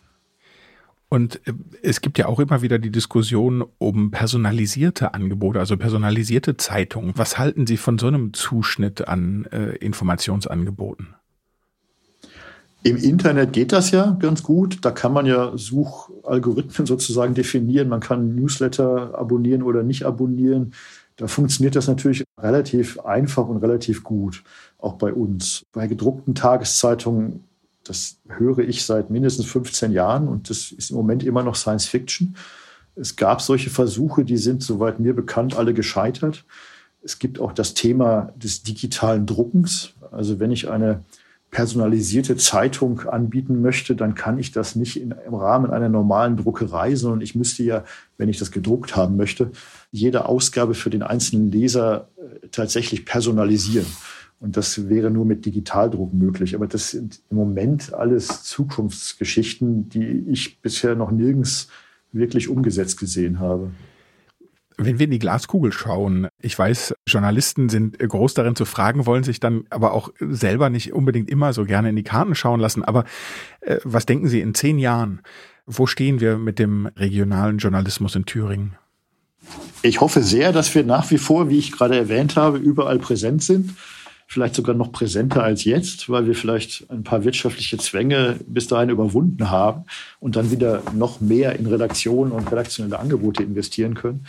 Und 1.09 1.41
äh, 1.47 1.53
es 1.81 2.01
gibt 2.01 2.17
ja 2.17 2.27
auch 2.27 2.39
immer 2.39 2.61
wieder 2.61 2.79
die 2.79 2.91
Diskussion 2.91 3.65
um 3.79 4.11
personalisierte 4.11 5.13
Angebote, 5.13 5.59
also 5.59 5.75
personalisierte 5.75 6.55
Zeitungen. 6.55 7.13
Was 7.15 7.37
halten 7.37 7.67
Sie 7.67 7.77
von 7.77 7.97
so 7.97 8.07
einem 8.07 8.33
Zuschnitt 8.33 9.07
an 9.07 9.45
äh, 9.51 9.75
Informationsangeboten? 9.77 11.15
Im 12.81 12.95
Internet 12.95 13.51
geht 13.51 13.73
das 13.73 13.91
ja 13.91 14.15
ganz 14.19 14.41
gut. 14.41 14.85
Da 14.85 14.91
kann 14.91 15.11
man 15.11 15.25
ja 15.25 15.51
Suchalgorithmen 15.57 16.85
sozusagen 16.85 17.33
definieren. 17.33 17.89
Man 17.89 17.99
kann 17.99 18.35
Newsletter 18.35 19.17
abonnieren 19.17 19.63
oder 19.63 19.83
nicht 19.83 20.05
abonnieren. 20.05 20.73
Da 21.17 21.27
funktioniert 21.27 21.75
das 21.75 21.89
natürlich 21.89 22.23
relativ 22.39 22.97
einfach 23.01 23.49
und 23.49 23.57
relativ 23.57 24.05
gut, 24.05 24.43
auch 24.77 24.93
bei 24.93 25.13
uns. 25.13 25.65
Bei 25.73 25.87
gedruckten 25.87 26.35
Tageszeitungen 26.35 27.43
das 27.89 28.17
höre 28.27 28.59
ich 28.59 28.85
seit 28.85 29.09
mindestens 29.09 29.47
15 29.47 29.91
Jahren 29.91 30.27
und 30.27 30.49
das 30.51 30.71
ist 30.71 30.91
im 30.91 30.97
Moment 30.97 31.23
immer 31.23 31.41
noch 31.41 31.55
Science 31.55 31.87
Fiction. 31.87 32.35
Es 32.95 33.15
gab 33.15 33.41
solche 33.41 33.71
Versuche, 33.71 34.23
die 34.23 34.37
sind, 34.37 34.61
soweit 34.61 34.99
mir 34.99 35.15
bekannt, 35.15 35.57
alle 35.57 35.73
gescheitert. 35.73 36.45
Es 37.01 37.17
gibt 37.17 37.39
auch 37.39 37.51
das 37.51 37.73
Thema 37.73 38.31
des 38.35 38.61
digitalen 38.61 39.25
Druckens. 39.25 39.93
Also 40.11 40.39
wenn 40.39 40.51
ich 40.51 40.69
eine 40.69 41.03
personalisierte 41.49 42.35
Zeitung 42.35 42.99
anbieten 43.07 43.61
möchte, 43.61 43.95
dann 43.95 44.13
kann 44.13 44.37
ich 44.37 44.51
das 44.51 44.75
nicht 44.75 45.01
in, 45.01 45.15
im 45.25 45.33
Rahmen 45.33 45.71
einer 45.71 45.89
normalen 45.89 46.37
Druckerei, 46.37 46.93
sondern 46.95 47.21
ich 47.21 47.33
müsste 47.33 47.63
ja, 47.63 47.85
wenn 48.17 48.29
ich 48.29 48.37
das 48.37 48.51
gedruckt 48.51 48.95
haben 48.95 49.17
möchte, 49.17 49.49
jede 49.91 50.25
Ausgabe 50.25 50.75
für 50.75 50.91
den 50.91 51.01
einzelnen 51.01 51.51
Leser 51.51 52.09
äh, 52.17 52.49
tatsächlich 52.49 53.03
personalisieren. 53.05 53.87
Und 54.39 54.55
das 54.55 54.87
wäre 54.87 55.11
nur 55.11 55.25
mit 55.25 55.45
Digitaldruck 55.45 56.13
möglich. 56.13 56.55
Aber 56.55 56.67
das 56.67 56.91
sind 56.91 57.19
im 57.29 57.37
Moment 57.37 57.93
alles 57.93 58.43
Zukunftsgeschichten, 58.43 59.89
die 59.89 60.25
ich 60.29 60.61
bisher 60.61 60.95
noch 60.95 61.11
nirgends 61.11 61.67
wirklich 62.11 62.47
umgesetzt 62.47 62.99
gesehen 62.99 63.39
habe. 63.39 63.71
Wenn 64.77 64.97
wir 64.97 65.05
in 65.05 65.11
die 65.11 65.19
Glaskugel 65.19 65.73
schauen, 65.73 66.29
ich 66.39 66.57
weiß, 66.57 66.95
Journalisten 67.05 67.67
sind 67.67 67.99
groß 67.99 68.33
darin 68.33 68.55
zu 68.55 68.63
fragen, 68.63 69.05
wollen 69.05 69.25
sich 69.25 69.41
dann 69.41 69.65
aber 69.69 69.93
auch 69.93 70.09
selber 70.21 70.69
nicht 70.69 70.93
unbedingt 70.93 71.29
immer 71.29 71.51
so 71.51 71.65
gerne 71.65 71.89
in 71.89 71.97
die 71.97 72.03
Karten 72.03 72.33
schauen 72.33 72.61
lassen. 72.61 72.85
Aber 72.85 73.03
äh, 73.59 73.79
was 73.83 74.05
denken 74.05 74.29
Sie 74.29 74.39
in 74.39 74.53
zehn 74.53 74.79
Jahren? 74.79 75.19
Wo 75.65 75.85
stehen 75.85 76.21
wir 76.21 76.37
mit 76.37 76.59
dem 76.59 76.85
regionalen 76.95 77.57
Journalismus 77.57 78.15
in 78.15 78.25
Thüringen? 78.25 78.75
Ich 79.81 79.99
hoffe 79.99 80.23
sehr, 80.23 80.53
dass 80.53 80.73
wir 80.73 80.85
nach 80.85 81.11
wie 81.11 81.17
vor, 81.17 81.49
wie 81.49 81.57
ich 81.57 81.73
gerade 81.73 81.97
erwähnt 81.97 82.37
habe, 82.37 82.57
überall 82.57 82.99
präsent 82.99 83.43
sind 83.43 83.75
vielleicht 84.29 84.53
sogar 84.53 84.75
noch 84.75 84.91
präsenter 84.91 85.43
als 85.43 85.63
jetzt, 85.63 86.07
weil 86.07 86.27
wir 86.27 86.35
vielleicht 86.35 86.87
ein 86.91 87.03
paar 87.03 87.23
wirtschaftliche 87.23 87.79
Zwänge 87.79 88.39
bis 88.45 88.67
dahin 88.67 88.91
überwunden 88.91 89.49
haben 89.49 89.85
und 90.19 90.35
dann 90.35 90.51
wieder 90.51 90.83
noch 90.93 91.19
mehr 91.19 91.57
in 91.57 91.65
Redaktionen 91.65 92.31
und 92.31 92.49
redaktionelle 92.51 92.99
Angebote 92.99 93.41
investieren 93.41 93.95
können. 93.95 94.27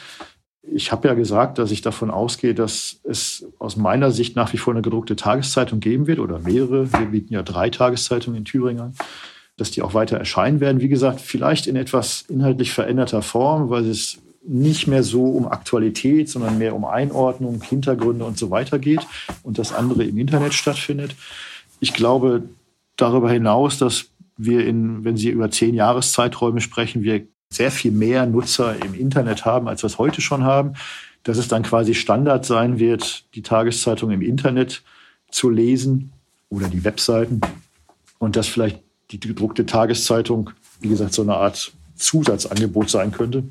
Ich 0.62 0.90
habe 0.90 1.08
ja 1.08 1.12
gesagt, 1.12 1.58
dass 1.58 1.70
ich 1.70 1.82
davon 1.82 2.10
ausgehe, 2.10 2.54
dass 2.54 3.00
es 3.04 3.46
aus 3.58 3.76
meiner 3.76 4.10
Sicht 4.10 4.36
nach 4.36 4.54
wie 4.54 4.56
vor 4.56 4.72
eine 4.72 4.80
gedruckte 4.80 5.16
Tageszeitung 5.16 5.80
geben 5.80 6.06
wird 6.06 6.18
oder 6.18 6.38
mehrere. 6.38 6.90
Wir 6.94 7.06
bieten 7.06 7.34
ja 7.34 7.42
drei 7.42 7.68
Tageszeitungen 7.68 8.38
in 8.38 8.44
Thüringen 8.46 8.80
an, 8.80 8.94
dass 9.58 9.70
die 9.70 9.82
auch 9.82 9.92
weiter 9.92 10.16
erscheinen 10.16 10.60
werden. 10.60 10.80
Wie 10.80 10.88
gesagt, 10.88 11.20
vielleicht 11.20 11.66
in 11.66 11.76
etwas 11.76 12.24
inhaltlich 12.26 12.72
veränderter 12.72 13.20
Form, 13.20 13.68
weil 13.68 13.86
es 13.86 14.18
nicht 14.50 14.88
mehr 14.88 15.04
so 15.04 15.26
um 15.26 15.46
Aktualität, 15.46 16.28
sondern 16.28 16.58
mehr 16.58 16.74
um 16.74 16.84
Einordnung, 16.84 17.62
Hintergründe 17.62 18.24
und 18.24 18.36
so 18.36 18.50
weiter 18.50 18.80
geht 18.80 19.06
und 19.44 19.58
das 19.58 19.72
andere 19.72 20.02
im 20.04 20.18
Internet 20.18 20.54
stattfindet. 20.54 21.14
Ich 21.78 21.94
glaube 21.94 22.42
darüber 22.96 23.30
hinaus, 23.30 23.78
dass 23.78 24.06
wir 24.36 24.66
in, 24.66 25.04
wenn 25.04 25.16
Sie 25.16 25.28
über 25.28 25.50
zehn 25.52 25.74
Jahreszeiträume 25.74 26.60
sprechen, 26.60 27.04
wir 27.04 27.22
sehr 27.48 27.70
viel 27.70 27.92
mehr 27.92 28.26
Nutzer 28.26 28.74
im 28.84 28.94
Internet 28.94 29.44
haben, 29.44 29.68
als 29.68 29.84
wir 29.84 29.86
es 29.86 29.98
heute 29.98 30.20
schon 30.20 30.42
haben, 30.42 30.74
dass 31.22 31.38
es 31.38 31.46
dann 31.46 31.62
quasi 31.62 31.94
Standard 31.94 32.44
sein 32.44 32.80
wird, 32.80 33.24
die 33.34 33.42
Tageszeitung 33.42 34.10
im 34.10 34.22
Internet 34.22 34.82
zu 35.30 35.48
lesen 35.48 36.12
oder 36.48 36.68
die 36.68 36.82
Webseiten 36.82 37.40
und 38.18 38.34
dass 38.34 38.48
vielleicht 38.48 38.80
die 39.12 39.20
gedruckte 39.20 39.64
Tageszeitung, 39.64 40.50
wie 40.80 40.88
gesagt, 40.88 41.14
so 41.14 41.22
eine 41.22 41.36
Art 41.36 41.72
Zusatzangebot 41.94 42.90
sein 42.90 43.12
könnte. 43.12 43.44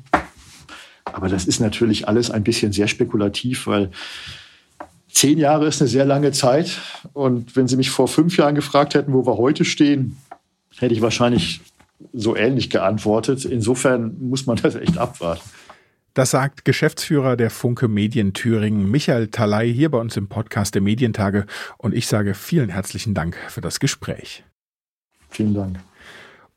Aber 1.04 1.28
das 1.28 1.46
ist 1.46 1.60
natürlich 1.60 2.08
alles 2.08 2.30
ein 2.30 2.44
bisschen 2.44 2.72
sehr 2.72 2.88
spekulativ, 2.88 3.66
weil 3.66 3.90
zehn 5.10 5.38
Jahre 5.38 5.66
ist 5.66 5.80
eine 5.80 5.88
sehr 5.88 6.04
lange 6.04 6.32
Zeit. 6.32 6.78
Und 7.12 7.56
wenn 7.56 7.68
Sie 7.68 7.76
mich 7.76 7.90
vor 7.90 8.08
fünf 8.08 8.36
Jahren 8.36 8.54
gefragt 8.54 8.94
hätten, 8.94 9.12
wo 9.12 9.26
wir 9.26 9.36
heute 9.36 9.64
stehen, 9.64 10.16
hätte 10.78 10.94
ich 10.94 11.02
wahrscheinlich 11.02 11.60
so 12.12 12.36
ähnlich 12.36 12.70
geantwortet. 12.70 13.44
Insofern 13.44 14.16
muss 14.20 14.46
man 14.46 14.56
das 14.56 14.74
echt 14.74 14.98
abwarten. 14.98 15.48
Das 16.14 16.32
sagt 16.32 16.64
Geschäftsführer 16.64 17.36
der 17.36 17.50
Funke 17.50 17.86
Medien 17.86 18.32
Thüringen, 18.32 18.90
Michael 18.90 19.28
Talay, 19.28 19.72
hier 19.72 19.90
bei 19.90 19.98
uns 19.98 20.16
im 20.16 20.28
Podcast 20.28 20.74
der 20.74 20.82
Medientage. 20.82 21.46
Und 21.78 21.94
ich 21.94 22.08
sage 22.08 22.34
vielen 22.34 22.68
herzlichen 22.68 23.14
Dank 23.14 23.36
für 23.48 23.60
das 23.60 23.78
Gespräch. 23.78 24.44
Vielen 25.28 25.54
Dank. 25.54 25.78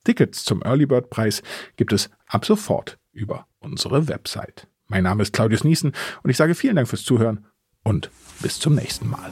Tickets 0.03 0.43
zum 0.43 0.61
Early 0.63 0.85
Bird 0.85 1.09
Preis 1.09 1.41
gibt 1.75 1.93
es 1.93 2.09
ab 2.27 2.45
sofort 2.45 2.97
über 3.11 3.47
unsere 3.59 4.07
Website. 4.07 4.67
Mein 4.87 5.03
Name 5.03 5.23
ist 5.23 5.33
Claudius 5.33 5.63
Niesen 5.63 5.93
und 6.23 6.29
ich 6.29 6.37
sage 6.37 6.55
vielen 6.55 6.75
Dank 6.75 6.87
fürs 6.87 7.03
Zuhören 7.03 7.45
und 7.83 8.09
bis 8.41 8.59
zum 8.59 8.75
nächsten 8.75 9.09
Mal 9.09 9.31